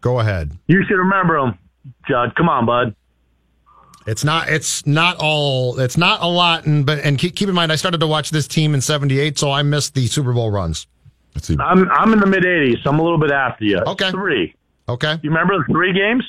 [0.02, 0.52] Go ahead.
[0.68, 1.58] You should remember them,
[2.08, 2.36] Judd.
[2.36, 2.96] Come on, bud.
[4.08, 4.50] It's not.
[4.50, 5.80] It's not all.
[5.80, 6.68] It's not a lot.
[6.68, 9.40] And but and keep, keep in mind, I started to watch this team in '78,
[9.40, 10.86] so I missed the Super Bowl runs.
[11.60, 13.80] I'm I'm in the mid 80s, so I'm a little bit after you.
[13.80, 14.12] Okay.
[14.12, 14.54] Three.
[14.88, 15.18] Okay.
[15.24, 16.24] You remember the three games?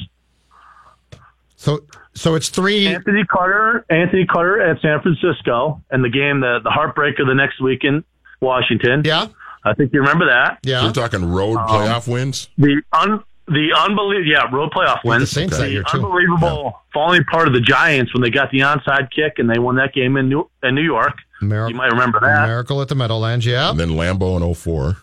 [1.57, 1.81] So
[2.15, 2.87] so it's three.
[2.87, 7.61] Anthony Carter, Anthony Carter at San Francisco, and the game, the the heartbreaker the next
[7.61, 8.05] week in
[8.41, 9.03] Washington.
[9.05, 9.29] Yeah.
[9.65, 10.59] I think you remember that.
[10.63, 12.49] Yeah, you're talking road Um, playoff wins?
[12.57, 15.31] The un the unbelievable yeah road playoff With the wins.
[15.31, 15.97] Saints that year, too.
[15.99, 19.77] unbelievable falling part of the Giants when they got the onside kick and they won
[19.77, 21.15] that game in New in New York.
[21.41, 22.47] Miracle, You might remember that.
[22.47, 23.45] Miracle at the Meadowlands.
[23.45, 23.71] Yeah.
[23.71, 24.97] And then Lambeau in 04.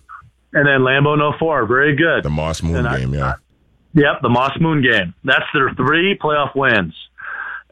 [0.54, 2.24] And then Lambeau no four, very good.
[2.24, 3.34] The Moss Moon And I- game, yeah.
[3.96, 5.14] Yep, the Moss Moon game.
[5.24, 6.94] That's their three playoff wins.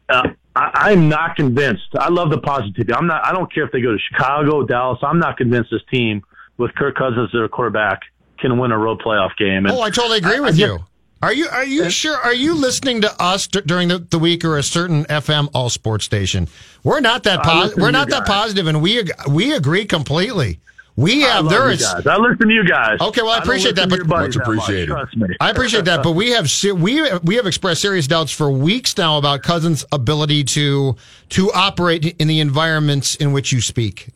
[0.08, 1.84] Uh, I, I'm not convinced.
[1.98, 2.94] I love the positivity.
[2.94, 3.26] I'm not.
[3.26, 5.00] I don't care if they go to Chicago, Dallas.
[5.02, 6.22] I'm not convinced this team
[6.58, 8.02] with Kirk Cousins as their quarterback
[8.40, 9.66] can win a road playoff game.
[9.66, 10.80] And Oh, I totally agree with I you.
[11.24, 12.18] Are you are you sure?
[12.18, 15.70] Are you listening to us d- during the, the week or a certain FM all
[15.70, 16.48] sports station?
[16.84, 17.64] We're not that I positive.
[17.64, 20.60] listen to We're not that positive, and we ag- we agree completely.
[20.98, 22.06] We have there guys.
[22.06, 22.98] I listen to you guys.
[23.00, 24.88] Okay, well, I don't appreciate that, but- Much that much, appreciated.
[24.90, 25.28] Trust me.
[25.40, 29.18] I appreciate that, but we have we we have expressed serious doubts for weeks now
[29.18, 30.96] about Cousins' ability to
[31.30, 34.10] to operate in the environments in which you speak.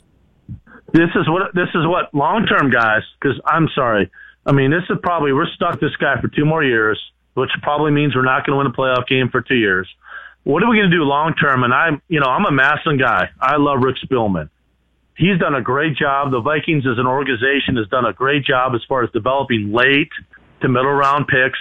[0.94, 3.02] This is what this is what long term guys.
[3.20, 4.12] Because I'm sorry.
[4.46, 7.00] I mean, this is probably we're stuck this guy for two more years,
[7.34, 9.88] which probably means we're not going to win a playoff game for two years.
[10.44, 11.64] What are we going to do long term?
[11.64, 13.30] And I'm, you know, I'm a Maslin guy.
[13.42, 14.50] I love Rick Spielman.
[15.18, 16.32] He's done a great job.
[16.32, 20.10] The Vikings as an organization has done a great job as far as developing late
[20.62, 21.60] to middle round picks.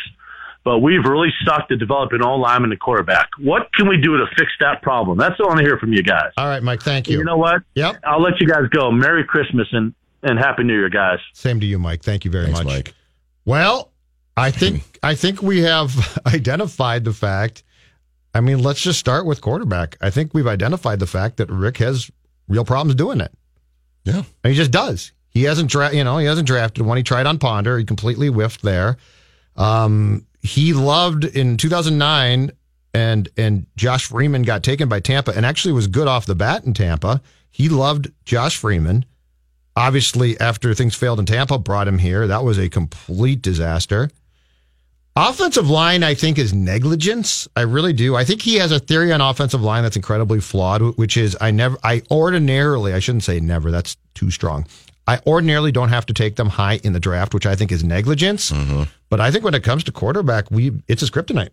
[0.65, 3.29] But we've really sucked at developing all lineman and quarterback.
[3.39, 5.19] What can we do to fix that problem?
[5.19, 6.33] That's what I want to hear from you guys.
[6.39, 6.83] All right, Mike.
[6.83, 7.19] Thank you.
[7.19, 7.63] You know what?
[7.75, 7.97] Yep.
[8.05, 8.91] I'll let you guys go.
[8.91, 11.19] Merry Christmas and, and Happy New Year, guys.
[11.35, 12.03] Same to you, Mike.
[12.03, 12.67] Thank you very Thanks, much.
[12.67, 12.95] Mike.
[13.45, 13.93] Well,
[14.39, 17.63] I think I think we have identified the fact.
[18.35, 19.97] I mean, let's just start with quarterback.
[20.01, 22.11] I think we've identified the fact that Rick has
[22.49, 23.33] real problems doing it.
[24.05, 24.23] Yeah.
[24.43, 25.13] And he just does.
[25.31, 26.97] He hasn't dra- you know, he hasn't drafted one.
[26.97, 28.97] He tried on Ponder, he completely whiffed there.
[29.57, 32.53] Um, he loved in 2009
[32.93, 36.65] and and Josh Freeman got taken by Tampa and actually was good off the bat
[36.65, 37.21] in Tampa.
[37.51, 39.05] He loved Josh Freeman.
[39.77, 42.29] Obviously, after things failed in Tampa, brought him here.
[42.29, 44.09] That was a complete disaster.
[45.17, 47.47] Offensive line, I think, is negligence.
[47.55, 48.17] I really do.
[48.17, 51.53] I think he has a theory on offensive line that's incredibly flawed, which is I
[51.53, 54.67] never, I ordinarily, I shouldn't say never, that's too strong.
[55.07, 57.85] I ordinarily don't have to take them high in the draft, which I think is
[57.85, 58.51] negligence.
[58.51, 58.85] Mm-hmm.
[59.09, 61.51] But I think when it comes to quarterback, we it's his kryptonite.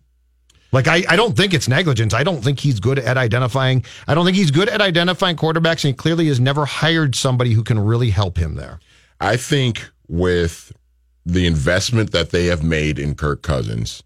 [0.72, 2.14] Like I, I don't think it's negligence.
[2.14, 3.84] I don't think he's good at identifying.
[4.08, 7.52] I don't think he's good at identifying quarterbacks, and he clearly has never hired somebody
[7.52, 8.80] who can really help him there.
[9.20, 10.72] I think with
[11.24, 14.02] the investment that they have made in Kirk Cousins,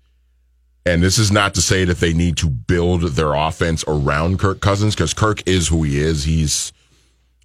[0.85, 4.61] and this is not to say that they need to build their offense around Kirk
[4.61, 6.25] Cousins because Kirk is who he is.
[6.25, 6.73] He's,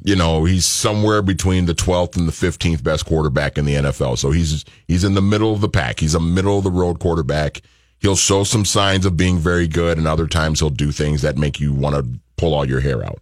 [0.03, 4.19] you know, he's somewhere between the 12th and the 15th best quarterback in the NFL.
[4.19, 5.99] So he's he's in the middle of the pack.
[5.99, 7.61] He's a middle of the road quarterback.
[7.97, 11.37] He'll show some signs of being very good, and other times he'll do things that
[11.37, 13.21] make you want to pull all your hair out.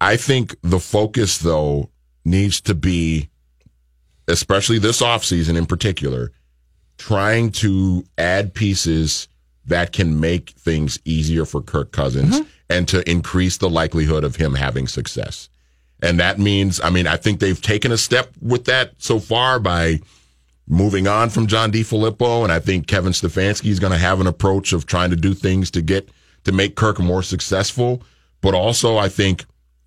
[0.00, 1.88] I think the focus, though,
[2.24, 3.30] needs to be,
[4.32, 6.32] especially this offseason in particular,
[6.98, 9.28] trying to add pieces
[9.66, 12.48] that can make things easier for Kirk Cousins Mm-hmm.
[12.70, 15.48] and to increase the likelihood of him having success.
[16.02, 19.60] And that means, I mean, I think they've taken a step with that so far
[19.60, 20.00] by
[20.66, 22.42] moving on from John DeFilippo.
[22.42, 25.34] And I think Kevin Stefanski is going to have an approach of trying to do
[25.34, 26.08] things to get,
[26.44, 28.02] to make Kirk more successful.
[28.40, 29.44] But also, I think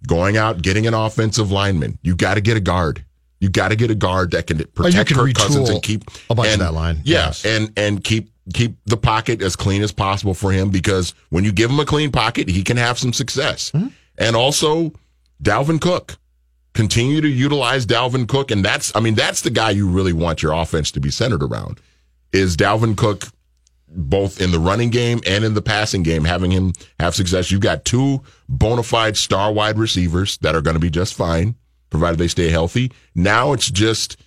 [0.08, 3.04] going out, getting an offensive lineman, you got to get a guard.
[3.40, 6.54] You got to get a guard that can protect Kirk Cousins and keep a bunch
[6.54, 7.02] of that line.
[7.04, 7.46] Yeah, Yes.
[7.46, 11.52] and and keep keep the pocket as clean as possible for him because when you
[11.52, 13.72] give him a clean pocket, he can have some success.
[13.72, 13.88] Mm-hmm.
[14.18, 14.94] And also,
[15.44, 16.18] Dalvin Cook.
[16.74, 20.44] Continue to utilize Dalvin Cook, and that's I mean that's the guy you really want
[20.44, 21.80] your offense to be centered around.
[22.34, 23.24] Is Dalvin Cook
[23.88, 27.50] both in the running game and in the passing game, having him have success?
[27.50, 31.56] You've got two bona fide star wide receivers that are going to be just fine,
[31.98, 32.91] provided they stay healthy.
[33.16, 34.18] Now it's just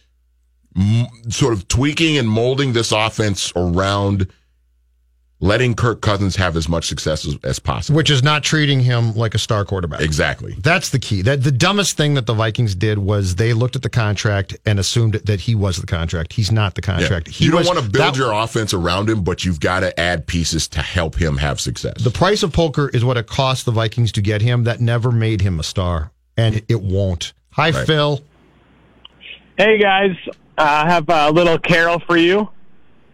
[0.77, 4.29] m- sort of tweaking and molding this offense around
[5.41, 7.97] letting Kirk Cousins have as much success as, as possible.
[7.97, 10.01] Which is not treating him like a star quarterback.
[10.01, 10.57] Exactly.
[10.59, 11.23] That's the key.
[11.23, 14.81] That the dumbest thing that the Vikings did was they looked at the contract and
[14.81, 16.33] assumed that he was the contract.
[16.33, 17.29] He's not the contract.
[17.29, 17.33] Yeah.
[17.35, 20.01] He you don't want to build that- your offense around him, but you've got to
[20.01, 22.03] add pieces to help him have success.
[22.03, 24.65] The price of poker is what it cost the Vikings to get him.
[24.65, 27.33] That never made him a star, and it won't.
[27.59, 27.87] Hi, Right.
[27.89, 28.21] Phil.
[29.57, 30.15] Hey guys,
[30.57, 32.49] uh, I have a little carol for you.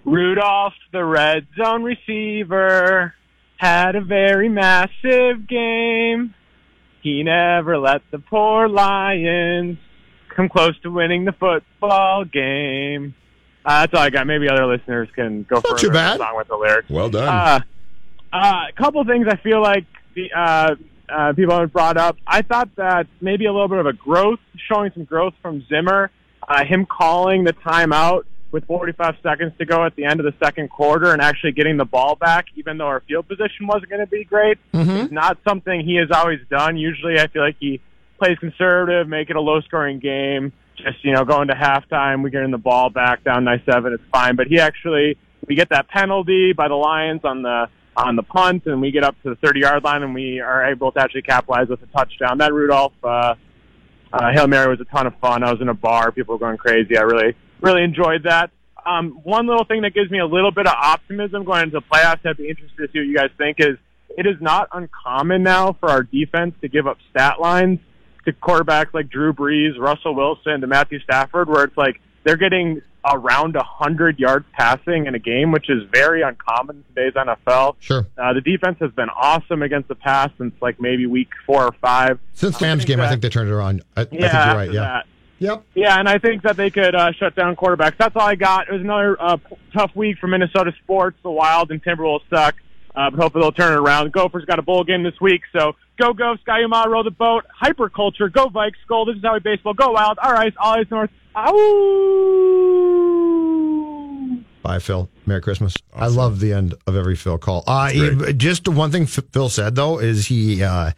[0.04, 3.14] Rudolph, the red zone receiver,
[3.56, 6.34] had a very massive game.
[7.00, 9.78] He never let the poor Lions
[10.36, 13.14] come close to winning the football game.
[13.64, 14.26] Uh, that's all I got.
[14.26, 16.18] Maybe other listeners can go for too a bad.
[16.18, 16.90] song with the lyrics.
[16.90, 17.26] Well done.
[17.26, 17.60] Uh,
[18.30, 20.30] uh, a couple things I feel like the
[21.08, 22.16] uh, people have brought up.
[22.26, 24.40] I thought that maybe a little bit of a growth,
[24.70, 26.10] showing some growth from Zimmer.
[26.46, 30.34] Uh, him calling the timeout with 45 seconds to go at the end of the
[30.44, 34.00] second quarter and actually getting the ball back, even though our field position wasn't going
[34.00, 34.58] to be great,
[35.04, 36.76] is not something he has always done.
[36.76, 37.80] Usually, I feel like he
[38.18, 40.52] plays conservative, make it a low-scoring game.
[40.76, 44.02] Just you know, going to halftime, we getting the ball back down nine seven, it's
[44.12, 44.36] fine.
[44.36, 45.16] But he actually,
[45.48, 49.04] we get that penalty by the Lions on the on the punt, and we get
[49.04, 51.86] up to the 30 yard line, and we are able to actually capitalize with a
[51.86, 52.38] touchdown.
[52.38, 53.34] That Rudolph uh,
[54.12, 55.42] uh, Hail Mary was a ton of fun.
[55.42, 56.96] I was in a bar, people were going crazy.
[56.96, 58.50] I really, really enjoyed that.
[58.86, 61.82] Um, one little thing that gives me a little bit of optimism going into the
[61.82, 63.76] playoffs, I'd be interested to see what you guys think, is
[64.16, 67.80] it is not uncommon now for our defense to give up stat lines
[68.24, 72.82] to quarterbacks like Drew Brees, Russell Wilson, to Matthew Stafford, where it's like they're getting
[73.04, 77.76] around a hundred yards passing in a game, which is very uncommon in today's NFL.
[77.78, 78.06] Sure.
[78.16, 81.72] Uh, the defense has been awesome against the pass since like maybe week four or
[81.80, 82.18] five.
[82.32, 83.82] Since Rams game, I think they turned it around.
[83.96, 84.72] I, I think yeah, you're right.
[84.72, 84.80] Yeah.
[84.80, 85.06] that.
[85.40, 85.64] Yep.
[85.74, 87.98] Yeah, and I think that they could uh, shut down quarterbacks.
[87.98, 88.68] That's all I got.
[88.68, 89.36] It was another uh,
[89.74, 91.18] tough week for Minnesota sports.
[91.22, 92.54] The Wild and Timberwolves suck,
[92.94, 94.12] uh, but hopefully they'll turn it around.
[94.12, 97.44] Gophers got a bowl game this week, so go go Ski-U-Mah, row the boat.
[97.62, 99.06] Hyperculture, go Vikes, Skol.
[99.06, 99.74] This is how we baseball.
[99.74, 100.18] Go Wild.
[100.22, 101.10] All right, all eyes north.
[101.36, 101.50] Ow!
[104.62, 105.10] Bye, Phil.
[105.26, 105.74] Merry Christmas.
[105.94, 107.64] I love the end of every Phil call.
[107.66, 110.92] Uh, he- just one thing Phil said though is he uh,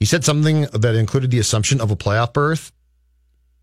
[0.00, 2.72] he said something that included the assumption of a playoff berth.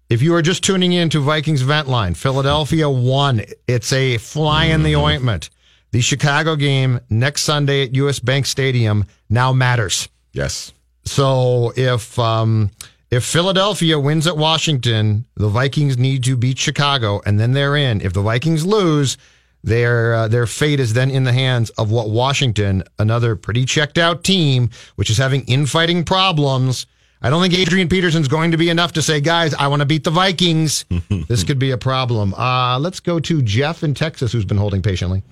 [0.09, 3.41] If you are just tuning in to Vikings vent line, Philadelphia won.
[3.67, 5.49] It's a fly in the ointment.
[5.91, 10.09] The Chicago game next Sunday at US Bank Stadium now matters.
[10.33, 10.73] Yes.
[11.05, 12.71] So if um,
[13.11, 18.01] if Philadelphia wins at Washington, the Vikings need to beat Chicago, and then they're in.
[18.01, 19.17] If the Vikings lose,
[19.63, 23.97] their uh, their fate is then in the hands of what Washington, another pretty checked
[23.97, 26.85] out team, which is having infighting problems.
[27.21, 29.85] I don't think Adrian Peterson's going to be enough to say, guys, I want to
[29.85, 30.85] beat the Vikings.
[31.27, 32.33] this could be a problem.
[32.33, 35.23] Uh, let's go to Jeff in Texas, who's been holding patiently.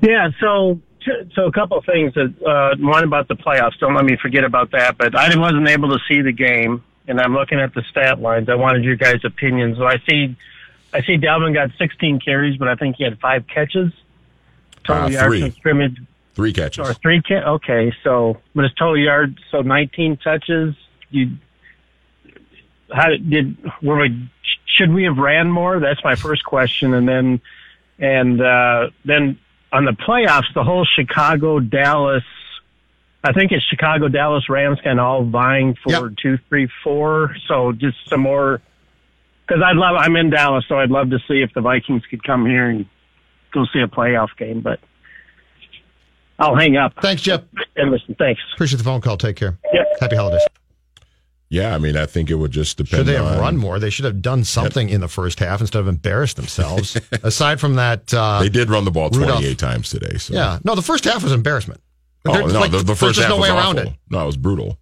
[0.00, 0.80] Yeah, so
[1.34, 2.14] so a couple of things.
[2.14, 3.78] That, uh, one about the playoffs.
[3.78, 4.98] Don't let me forget about that.
[4.98, 8.48] But I wasn't able to see the game, and I'm looking at the stat lines.
[8.48, 9.78] I wanted your guys' opinions.
[9.78, 10.36] So I see,
[10.92, 13.92] I see Dalvin got 16 carries, but I think he had five catches.
[14.84, 15.96] Total Uh, yards scrimmage.
[16.34, 16.78] Three catches.
[16.88, 20.74] Or three ca- Okay, so but his total yards, so 19 touches.
[21.10, 21.32] You
[22.90, 24.28] how did were we?
[24.66, 25.78] Should we have ran more?
[25.80, 27.40] That's my first question, and then
[27.98, 29.38] and uh, then
[29.72, 32.24] on the playoffs, the whole Chicago Dallas.
[33.24, 37.34] I think it's Chicago Dallas Rams kind of all vying for two, three, four.
[37.48, 38.60] So just some more
[39.46, 39.96] because I'd love.
[39.98, 42.86] I'm in Dallas, so I'd love to see if the Vikings could come here and
[43.52, 44.60] go see a playoff game.
[44.60, 44.80] But
[46.38, 46.94] I'll hang up.
[47.00, 47.42] Thanks, Jeff.
[47.76, 48.40] And listen, thanks.
[48.54, 49.16] Appreciate the phone call.
[49.16, 49.58] Take care.
[49.72, 49.86] Yep.
[50.00, 50.42] Happy holidays.
[51.52, 53.00] Yeah, I mean, I think it would just depend.
[53.00, 53.78] Should they have on, run more?
[53.78, 56.98] They should have done something in the first half instead of embarrassed themselves.
[57.22, 60.16] Aside from that, uh, They did run the ball Rudolph- 28 times today.
[60.16, 61.82] So Yeah, no, the first half was embarrassment.
[62.24, 63.90] Oh, no, like, the, the first half no was way around awful.
[63.90, 63.96] it.
[64.08, 64.78] No, it was brutal.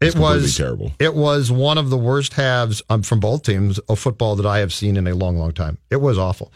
[0.00, 0.92] It completely was terrible.
[0.98, 4.60] It was one of the worst halves um, from both teams of football that I
[4.60, 5.76] have seen in a long, long time.
[5.90, 6.50] It was awful.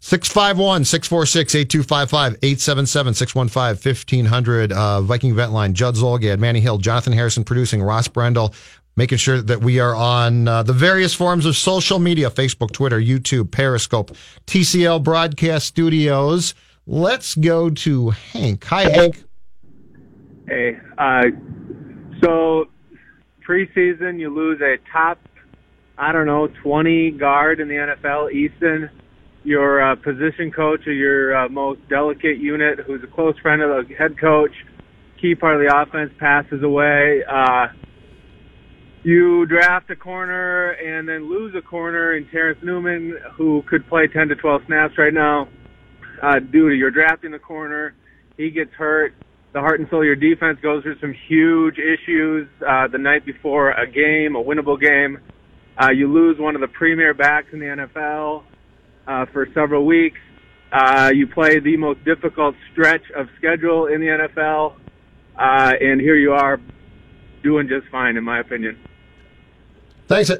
[0.00, 4.72] 651 646 8255 877 615 1500.
[4.72, 8.54] uh, Viking Vent Line, Judd Zulgad, Manny Hill, Jonathan Harrison producing, Ross Brendel,
[8.96, 13.00] making sure that we are on uh, the various forms of social media Facebook, Twitter,
[13.00, 14.16] YouTube, Periscope,
[14.46, 16.54] TCL Broadcast Studios.
[16.86, 18.64] Let's go to Hank.
[18.64, 19.24] Hi, Hank.
[20.46, 21.22] Hey, uh,
[22.22, 22.66] so
[23.46, 25.18] preseason you lose a top,
[25.98, 28.88] I don't know, 20 guard in the NFL, Easton.
[29.46, 33.86] Your uh, position coach or your uh, most delicate unit, who's a close friend of
[33.86, 34.50] the head coach,
[35.22, 37.22] key part of the offense, passes away.
[37.22, 37.68] Uh,
[39.04, 44.08] you draft a corner and then lose a corner in Terrence Newman, who could play
[44.08, 45.48] 10 to 12 snaps right now.
[46.20, 47.94] Uh, due to your drafting the corner,
[48.36, 49.14] he gets hurt
[49.52, 53.24] the heart and soul of your defense goes through some huge issues uh, the night
[53.24, 55.18] before a game, a winnable game.
[55.80, 58.42] Uh, you lose one of the premier backs in the NFL
[59.06, 60.18] uh, for several weeks.
[60.72, 64.74] Uh, you play the most difficult stretch of schedule in the NFL,
[65.38, 66.60] uh, and here you are
[67.42, 68.76] doing just fine, in my opinion.
[70.08, 70.30] Thanks.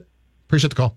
[0.47, 0.97] Appreciate the call.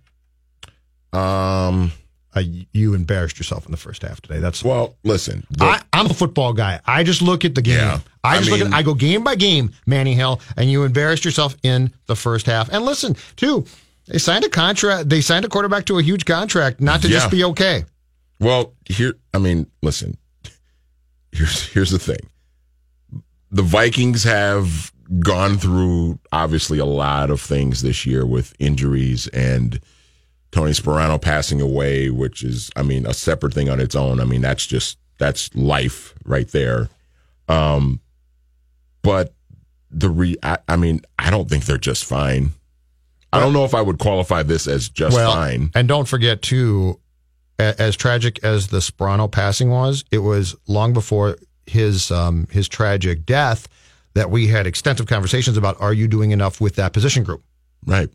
[1.13, 1.91] Um,
[2.35, 2.43] uh,
[2.73, 4.39] you embarrassed yourself in the first half today.
[4.39, 4.95] That's well.
[5.03, 6.79] Listen, I, I'm a football guy.
[6.85, 7.77] I just look at the game.
[7.77, 8.73] Yeah, I I just look at.
[8.73, 12.69] I go game by game, Manny Hill, and you embarrassed yourself in the first half.
[12.69, 13.65] And listen, too,
[14.09, 15.09] they signed a contract.
[15.09, 17.85] They signed a quarterback to a huge contract, not to just be okay.
[18.39, 20.17] Well, here, I mean, listen.
[21.31, 22.27] Here's here's the thing.
[23.51, 29.79] The Vikings have gone through obviously a lot of things this year with injuries and
[30.51, 34.19] Tony Sparano passing away, which is, I mean, a separate thing on its own.
[34.19, 36.89] I mean, that's just that's life right there.
[37.47, 37.99] Um,
[39.01, 39.33] but
[39.91, 42.51] the re, I, I mean, I don't think they're just fine.
[43.31, 45.71] I don't know if I would qualify this as just well, fine.
[45.75, 46.99] and don't forget too,
[47.59, 53.25] as tragic as the Sparano passing was, it was long before his um, his tragic
[53.25, 53.67] death
[54.15, 55.79] that we had extensive conversations about.
[55.79, 57.43] Are you doing enough with that position group?
[57.85, 58.09] Right.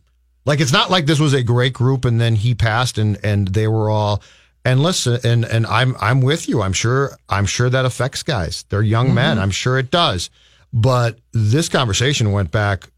[0.45, 3.49] Like it's not like this was a great group and then he passed and and
[3.49, 4.23] they were all
[4.65, 6.61] and listen and and I'm I'm with you.
[6.63, 8.65] I'm sure I'm sure that affects guys.
[8.69, 9.39] They're young men.
[9.39, 10.31] I'm sure it does.
[10.73, 12.89] But this conversation went back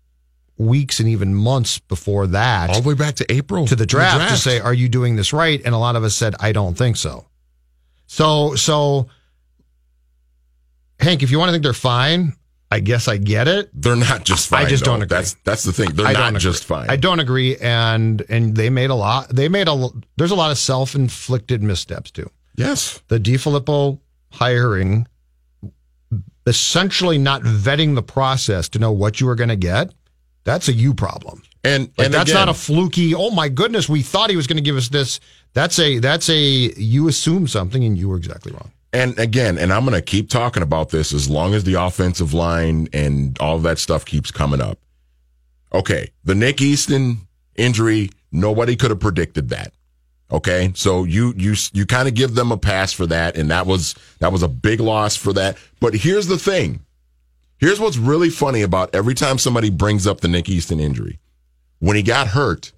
[0.58, 2.70] weeks and even months before that.
[2.70, 4.42] All the way back to April to the draft, to draft.
[4.42, 5.60] say, are you doing this right?
[5.64, 7.26] And a lot of us said, I don't think so.
[8.06, 9.08] So so
[10.98, 12.34] Hank, if you want to think they're fine,
[12.70, 13.70] I guess I get it.
[13.74, 14.66] They're not just fine.
[14.66, 14.92] I just though.
[14.92, 15.16] don't agree.
[15.16, 15.90] That's that's the thing.
[15.90, 16.90] They're I not just fine.
[16.90, 19.28] I don't agree, and and they made a lot.
[19.28, 19.88] They made a.
[20.16, 22.28] There's a lot of self inflicted missteps too.
[22.56, 24.00] Yes, the DeFilippo
[24.32, 25.06] hiring,
[26.46, 29.92] essentially not vetting the process to know what you were going to get.
[30.46, 33.16] That's a you problem, and like, and that's again- not a fluky.
[33.16, 35.18] Oh my goodness, we thought he was going to give us this.
[35.54, 38.70] That's a that's a you assume something and you were exactly wrong.
[38.92, 42.32] And again, and I'm going to keep talking about this as long as the offensive
[42.32, 44.78] line and all that stuff keeps coming up.
[45.74, 47.26] Okay, the Nick Easton
[47.56, 49.72] injury, nobody could have predicted that.
[50.30, 53.66] Okay, so you you you kind of give them a pass for that, and that
[53.66, 55.58] was that was a big loss for that.
[55.80, 56.85] But here's the thing.
[57.58, 61.18] Here's what's really funny about every time somebody brings up the Nick Easton injury.
[61.78, 62.72] When he got hurt,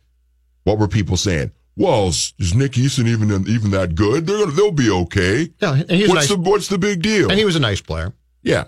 [0.64, 1.52] what were people saying?
[1.76, 4.26] Well, is, is Nick Easton even even that good?
[4.26, 5.48] They're gonna, they'll be okay.
[5.60, 6.36] Yeah, and he was what's nice.
[6.36, 7.28] the what's the big deal?
[7.30, 8.12] And he was a nice player.
[8.42, 8.64] Yeah.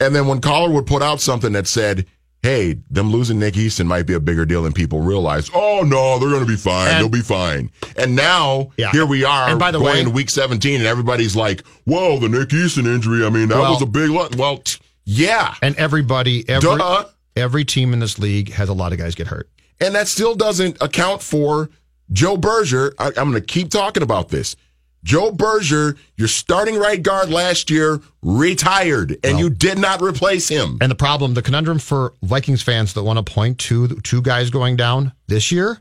[0.00, 2.06] And then when Collar would put out something that said,
[2.42, 5.50] hey, them losing Nick Easton might be a bigger deal than people realize.
[5.54, 6.88] Oh, no, they're going to be fine.
[6.88, 7.70] And- They'll be fine.
[7.96, 8.90] And now, Yeah.
[8.92, 12.18] here we are And by the going way- into week 17, and everybody's like, whoa,
[12.18, 14.34] the Nick Easton injury, I mean, that Well- was a big lot.
[14.36, 15.54] Well, t- yeah.
[15.62, 17.04] And everybody, every Duh.
[17.36, 19.48] every team in this league has a lot of guys get hurt.
[19.80, 21.70] And that still doesn't account for
[22.12, 22.94] Joe Berger.
[22.98, 24.56] I, I'm going to keep talking about this.
[25.02, 30.76] Joe Berger, your starting right guard last year, retired, and you did not replace him.
[30.82, 34.50] And the problem, the conundrum for Vikings fans that want to point to two guys
[34.50, 35.80] going down this year,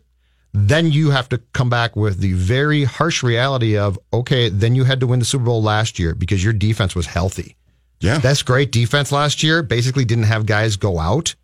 [0.53, 4.85] then you have to come back with the very harsh reality of, okay, then you
[4.85, 7.57] had to win the Super Bowl last year because your defense was healthy.
[7.99, 8.19] Yeah.
[8.19, 9.61] That's great defense last year.
[9.61, 11.35] Basically didn't have guys go out.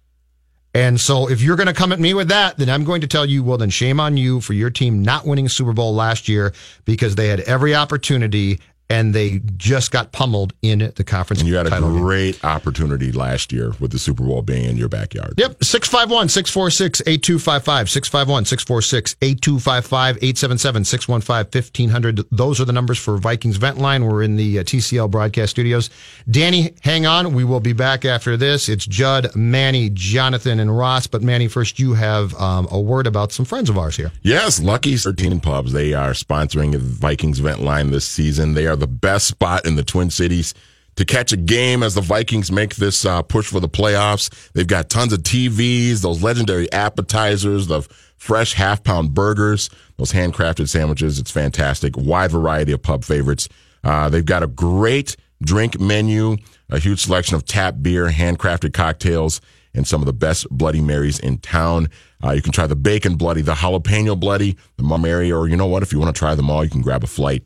[0.73, 3.07] And so if you're going to come at me with that, then I'm going to
[3.07, 6.27] tell you, well, then shame on you for your team not winning Super Bowl last
[6.27, 6.53] year
[6.83, 11.41] because they had every opportunity and they just got pummeled in the conference.
[11.41, 12.01] And you had a title game.
[12.01, 15.33] great opportunity last year with the Super Bowl being in your backyard.
[15.37, 17.89] Yep, 651 646 8255.
[17.89, 22.25] 651 646 8255 877 615 1500.
[22.31, 24.05] Those are the numbers for Vikings Vent Line.
[24.05, 25.89] We're in the uh, TCL broadcast studios.
[26.29, 27.33] Danny, hang on.
[27.33, 28.69] We will be back after this.
[28.69, 31.07] It's Judd, Manny, Jonathan, and Ross.
[31.07, 34.11] But Manny, first, you have um, a word about some friends of ours here.
[34.21, 35.73] Yes, Lucky's 13 Pubs.
[35.73, 38.53] They are sponsoring Vikings Vent Line this season.
[38.53, 40.53] They are the best spot in the Twin Cities
[40.95, 44.29] to catch a game as the Vikings make this uh, push for the playoffs.
[44.53, 47.81] They've got tons of TVs, those legendary appetizers, the
[48.17, 51.19] fresh half pound burgers, those handcrafted sandwiches.
[51.19, 51.97] It's fantastic.
[51.97, 53.49] Wide variety of pub favorites.
[53.83, 56.37] Uh, they've got a great drink menu,
[56.69, 59.41] a huge selection of tap beer, handcrafted cocktails,
[59.73, 61.89] and some of the best Bloody Marys in town.
[62.23, 65.67] Uh, you can try the bacon bloody, the jalapeno bloody, the Mum or you know
[65.67, 65.83] what?
[65.83, 67.45] If you want to try them all, you can grab a flight.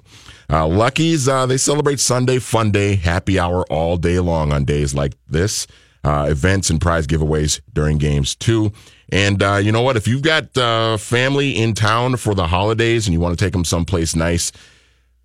[0.50, 4.94] Uh, Lucky's, uh, they celebrate Sunday Fun Day, happy hour all day long on days
[4.94, 5.68] like this.
[6.04, 8.72] Uh, events and prize giveaways during games too.
[9.12, 9.98] And uh, you know what?
[9.98, 13.52] If you've got uh, family in town for the holidays and you want to take
[13.52, 14.52] them someplace nice,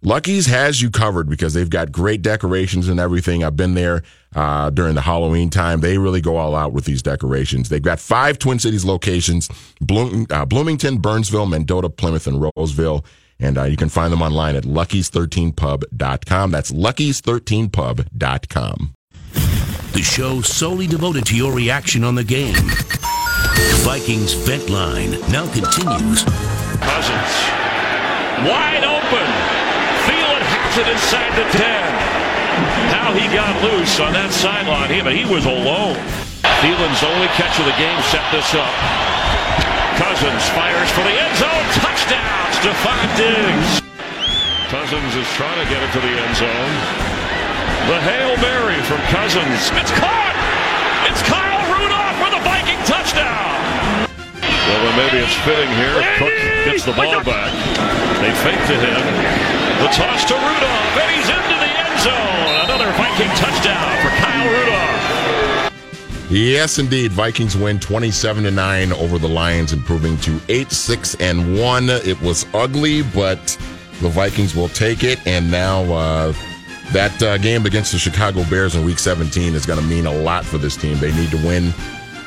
[0.02, 3.42] Lucky's has you covered because they've got great decorations and everything.
[3.42, 4.02] I've been there
[4.34, 5.80] uh, during the Halloween time.
[5.80, 7.68] They really go all out with these decorations.
[7.70, 9.48] They've got five Twin Cities locations
[9.80, 13.04] Bloom, uh, Bloomington, Burnsville, Mendota, Plymouth, and Roseville.
[13.40, 16.50] And uh, you can find them online at lucky's13pub.com.
[16.50, 18.94] That's lucky's13pub.com.
[19.92, 22.54] The show solely devoted to your reaction on the game.
[23.86, 26.24] Vikings Vent Line now continues.
[26.82, 27.32] Cousins.
[28.42, 29.28] Wide open.
[30.08, 31.62] Thielen has it inside the 10.
[32.90, 34.90] How he got loose on that sideline.
[34.90, 35.94] He, but he was alone.
[36.58, 38.74] Thielen's only catch of the game set this up.
[39.94, 41.66] Cousins fires for the end zone.
[41.78, 43.78] Touchdown, Stefon Diggs.
[44.66, 46.72] Cousins is trying to get it to the end zone.
[47.86, 49.70] The Hail Mary from Cousins.
[49.78, 50.34] It's caught!
[51.06, 54.10] It's Kyle Rudolph for the Viking touchdown!
[54.42, 55.94] Well, then maybe it's fitting here.
[56.18, 56.34] Cook
[56.66, 57.54] gets the ball back.
[58.18, 58.98] They fake to him.
[59.78, 62.66] The toss to Rudolph, and he's into the end zone.
[62.66, 65.23] Another Viking touchdown for Kyle Rudolph.
[66.34, 67.12] Yes, indeed.
[67.12, 71.88] Vikings win 27 to 9 over the Lions, improving to 8 6 and 1.
[71.90, 73.38] It was ugly, but
[74.02, 75.24] the Vikings will take it.
[75.28, 76.34] And now uh,
[76.92, 80.12] that uh, game against the Chicago Bears in week 17 is going to mean a
[80.12, 80.98] lot for this team.
[80.98, 81.72] They need to win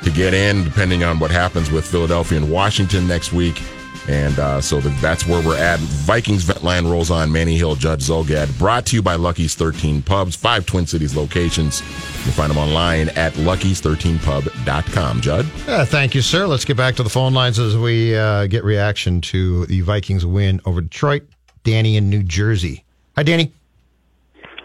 [0.04, 3.62] to get in, depending on what happens with Philadelphia and Washington next week.
[4.08, 5.80] And uh, so that's where we're at.
[5.80, 8.58] Vikings Vent Line rolls on Manny Hill, Judd Zulgad.
[8.58, 11.82] Brought to you by Lucky's 13 Pubs, five Twin Cities locations.
[11.82, 15.22] You can find them online at lucky's13pub.com.
[15.22, 15.46] Judd?
[15.68, 16.48] Yeah, thank you, sir.
[16.48, 20.26] Let's get back to the phone lines as we uh, get reaction to the Vikings
[20.26, 21.24] win over Detroit.
[21.64, 22.86] Danny in New Jersey.
[23.18, 23.52] Hi, Danny.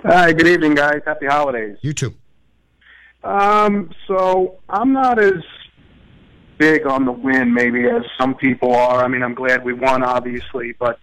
[0.04, 1.00] Hi, good evening, guys.
[1.04, 1.78] Happy holidays.
[1.80, 2.14] You too.
[3.24, 5.34] Um, so I'm not as
[6.62, 9.02] big on the win, maybe as some people are.
[9.02, 11.00] I mean, I'm glad we won, obviously, but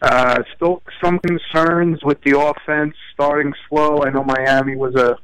[0.00, 4.04] uh, still some concerns with the offense starting slow.
[4.04, 5.18] I know Miami was a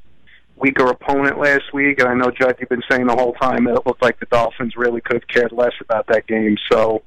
[0.57, 3.77] weaker opponent last week, and I know Judd, you've been saying the whole time that
[3.77, 6.57] it looked like the Dolphins really could have cared less about that game.
[6.71, 7.03] So.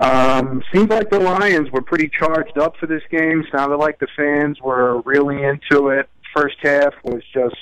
[0.00, 3.44] Um, seems like the Lions were pretty charged up for this game.
[3.52, 6.08] Sounded like the fans were really into it.
[6.34, 7.54] First half was just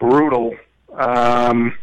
[0.00, 0.56] brutal.
[0.92, 1.78] Um,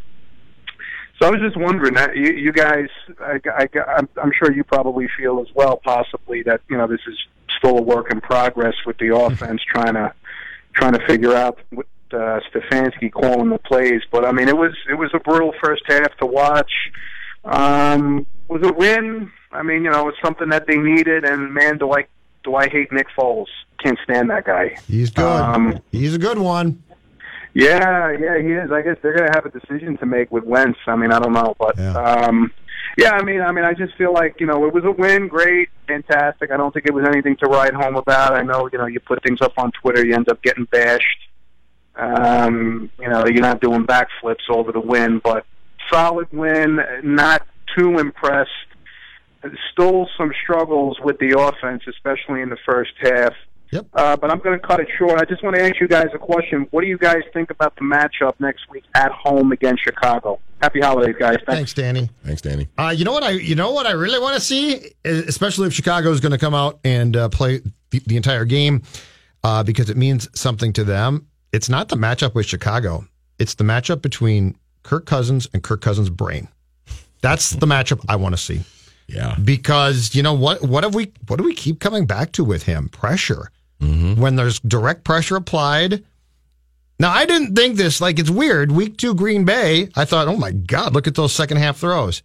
[1.22, 2.88] so I was just wondering, you, you guys,
[3.19, 7.01] I, I, I'm, I'm sure you probably feel as well, possibly that you know this
[7.07, 7.15] is
[7.59, 10.13] still a work in progress with the offense trying to
[10.74, 14.01] trying to figure out what uh, Stefanski calling the plays.
[14.11, 16.72] But I mean, it was it was a brutal first half to watch.
[17.45, 19.32] Um, was a win.
[19.51, 21.24] I mean, you know, it's something that they needed.
[21.24, 22.07] And man, do I
[22.43, 23.45] do I hate Nick Foles?
[23.78, 24.76] Can't stand that guy.
[24.88, 25.26] He's good.
[25.26, 26.82] Um, He's a good one.
[27.53, 28.71] Yeah, yeah, he is.
[28.71, 30.79] I guess they're going to have a decision to make with Wentz.
[30.87, 32.51] I mean, I don't know, but um
[32.97, 35.27] yeah, I mean, I mean, I just feel like you know it was a win,
[35.27, 36.51] great, fantastic.
[36.51, 38.33] I don't think it was anything to write home about.
[38.33, 41.05] I know, you know, you put things up on Twitter, you end up getting bashed.
[41.95, 45.45] Um, you know, you're not doing backflips over the win, but
[45.89, 46.79] solid win.
[47.03, 47.47] Not
[47.77, 48.49] too impressed
[49.71, 53.33] still some struggles with the offense, especially in the first half.
[53.72, 53.88] Yep.
[53.93, 55.19] Uh, but I'm going to cut it short.
[55.22, 56.67] I just want to ask you guys a question.
[56.72, 60.39] What do you guys think about the matchup next week at home against Chicago?
[60.61, 61.38] Happy holidays, guys.
[61.45, 62.09] Thanks, Thanks Danny.
[62.24, 62.67] Thanks, Danny.
[62.78, 65.74] Uh, you know what I you know what I really want to see, especially if
[65.74, 67.61] Chicago is going to come out and uh, play
[67.91, 68.84] the, the entire game
[69.43, 71.28] uh, because it means something to them.
[71.53, 73.05] It's not the matchup with Chicago;
[73.39, 76.49] it's the matchup between Kirk Cousins and Kirk Cousins' brain.
[77.22, 78.61] That's the matchup I want to see.
[79.07, 80.61] Yeah, because you know what?
[80.61, 81.11] What have we?
[81.28, 82.89] What do we keep coming back to with him?
[82.89, 83.49] Pressure.
[83.82, 86.03] When there's direct pressure applied.
[86.99, 88.71] Now I didn't think this like it's weird.
[88.71, 89.89] Week two, Green Bay.
[89.95, 92.21] I thought, oh my god, look at those second half throws.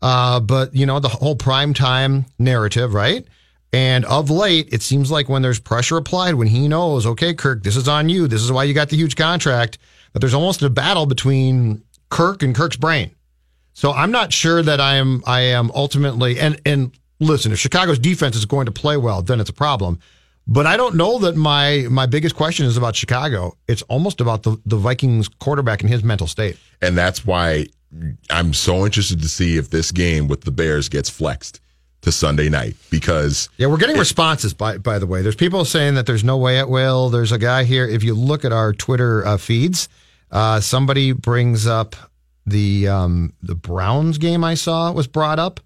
[0.00, 3.26] Uh, but you know the whole prime time narrative, right?
[3.72, 7.62] And of late, it seems like when there's pressure applied, when he knows, okay, Kirk,
[7.62, 8.26] this is on you.
[8.26, 9.78] This is why you got the huge contract.
[10.12, 13.12] That there's almost a battle between Kirk and Kirk's brain.
[13.72, 17.98] So I'm not sure that I am I am ultimately and and listen, if Chicago's
[17.98, 19.98] defense is going to play well, then it's a problem.
[20.52, 23.56] But I don't know that my my biggest question is about Chicago.
[23.68, 26.58] It's almost about the, the Vikings quarterback and his mental state.
[26.82, 27.66] And that's why
[28.30, 31.60] I'm so interested to see if this game with the Bears gets flexed
[32.02, 35.22] to Sunday night because Yeah, we're getting responses by by the way.
[35.22, 37.10] There's people saying that there's no way it will.
[37.10, 37.86] There's a guy here.
[37.86, 39.88] If you look at our Twitter uh, feeds,
[40.32, 41.94] uh, somebody brings up
[42.44, 45.60] the um, the Browns game I saw was brought up.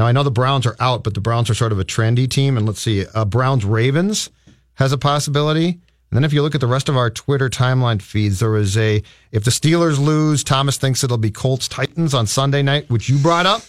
[0.00, 2.26] Now I know the Browns are out, but the Browns are sort of a trendy
[2.26, 2.56] team.
[2.56, 4.30] And let's see, uh, Browns Ravens
[4.76, 5.66] has a possibility.
[5.66, 8.78] And then if you look at the rest of our Twitter timeline feeds, there is
[8.78, 13.10] a if the Steelers lose, Thomas thinks it'll be Colts Titans on Sunday night, which
[13.10, 13.60] you brought up.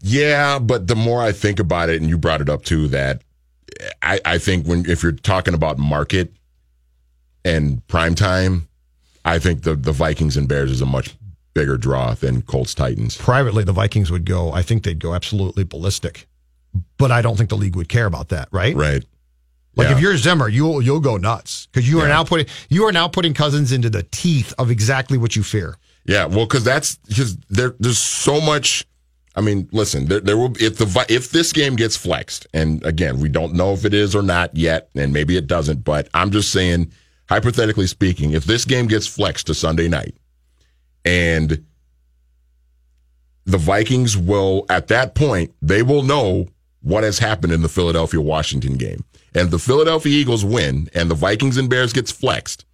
[0.00, 3.20] Yeah, but the more I think about it, and you brought it up too, that
[4.00, 6.32] I, I think when if you're talking about market
[7.44, 8.66] and prime time,
[9.26, 11.14] I think the the Vikings and Bears is a much
[11.56, 13.16] bigger draw than Colts Titans.
[13.16, 14.52] Privately, the Vikings would go.
[14.52, 16.28] I think they'd go absolutely ballistic,
[16.98, 18.48] but I don't think the league would care about that.
[18.52, 18.76] Right?
[18.76, 19.02] Right.
[19.74, 19.96] Like Yeah.
[19.96, 23.08] if you're Zimmer, you'll you'll go nuts because you are now putting you are now
[23.08, 25.76] putting Cousins into the teeth of exactly what you fear.
[26.04, 28.86] Yeah, well, because that's because there there's so much.
[29.34, 32.84] I mean, listen, there, there will if the Vi- if this game gets flexed, and
[32.86, 35.84] again, we don't know if it is or not yet, and maybe it doesn't.
[35.84, 36.90] But I'm just saying,
[37.28, 40.14] hypothetically speaking, if this game gets flexed to Sunday night,
[41.06, 41.64] and
[43.46, 46.48] the Vikings will at that point they will know
[46.82, 49.04] what has happened in the Philadelphia Washington game,
[49.34, 52.64] and the Philadelphia Eagles win, and the Vikings and Bears gets flexed.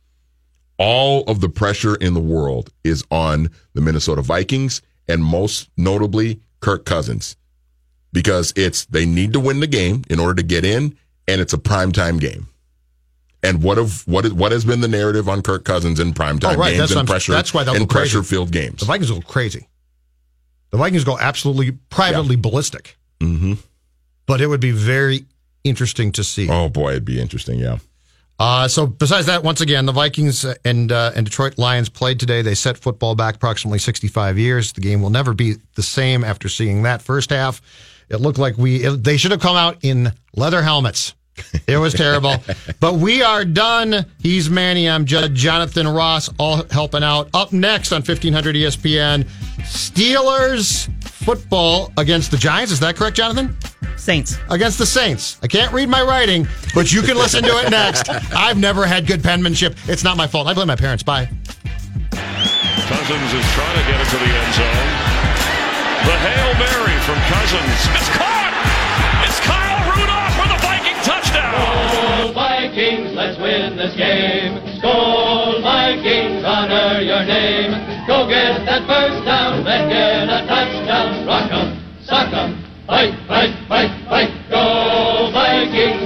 [0.79, 6.41] All of the pressure in the world is on the Minnesota Vikings and most notably
[6.61, 7.37] Kirk Cousins.
[8.13, 10.97] Because it's they need to win the game in order to get in
[11.29, 12.49] and it's a primetime game.
[13.43, 16.55] And what have what is, what has been the narrative on Kirk Cousins in primetime
[16.55, 16.71] Oh, right.
[16.77, 18.81] games That's and pressure that's why and pressure filled games?
[18.81, 19.69] The Vikings go crazy.
[20.71, 22.97] The Vikings go absolutely privately ballistic.
[23.21, 23.55] Mm-hmm.
[24.27, 25.27] But it would be very
[25.65, 26.49] interesting to see.
[26.49, 27.59] Oh boy, it'd be interesting.
[27.59, 27.79] Yeah.
[28.39, 32.43] Uh, so besides that, once again, the Vikings and uh, and Detroit Lions played today.
[32.43, 34.73] They set football back approximately 65 years.
[34.73, 37.61] The game will never be the same after seeing that first half.
[38.09, 41.15] It looked like we it, they should have come out in leather helmets.
[41.67, 42.37] It was terrible.
[42.81, 44.07] but we are done.
[44.19, 44.89] He's Manny.
[44.89, 47.29] I'm Judd Jonathan Ross, all helping out.
[47.35, 49.25] Up next on 1500 ESPN,
[49.63, 52.73] Steelers football against the Giants.
[52.73, 53.57] Is that correct, Jonathan?
[53.97, 54.37] Saints.
[54.51, 55.39] Against the Saints.
[55.43, 58.09] I can't read my writing, but you can listen to it next.
[58.35, 59.77] I've never had good penmanship.
[59.87, 60.49] It's not my fault.
[60.49, 61.03] I blame my parents.
[61.03, 61.27] Bye.
[62.11, 64.89] Cousins is trying to get it to the end zone.
[66.05, 67.97] The Hail Mary from Cousins.
[67.97, 68.72] It's caught!
[72.73, 74.57] Vikings, let's win this game.
[74.81, 77.69] Goal, Vikings, honor your name.
[78.07, 81.27] Go get that first down, then get a touchdown.
[81.27, 84.31] Rock 'em, sock 'em, fight, fight, fight, fight.
[84.49, 86.02] Go Vikings!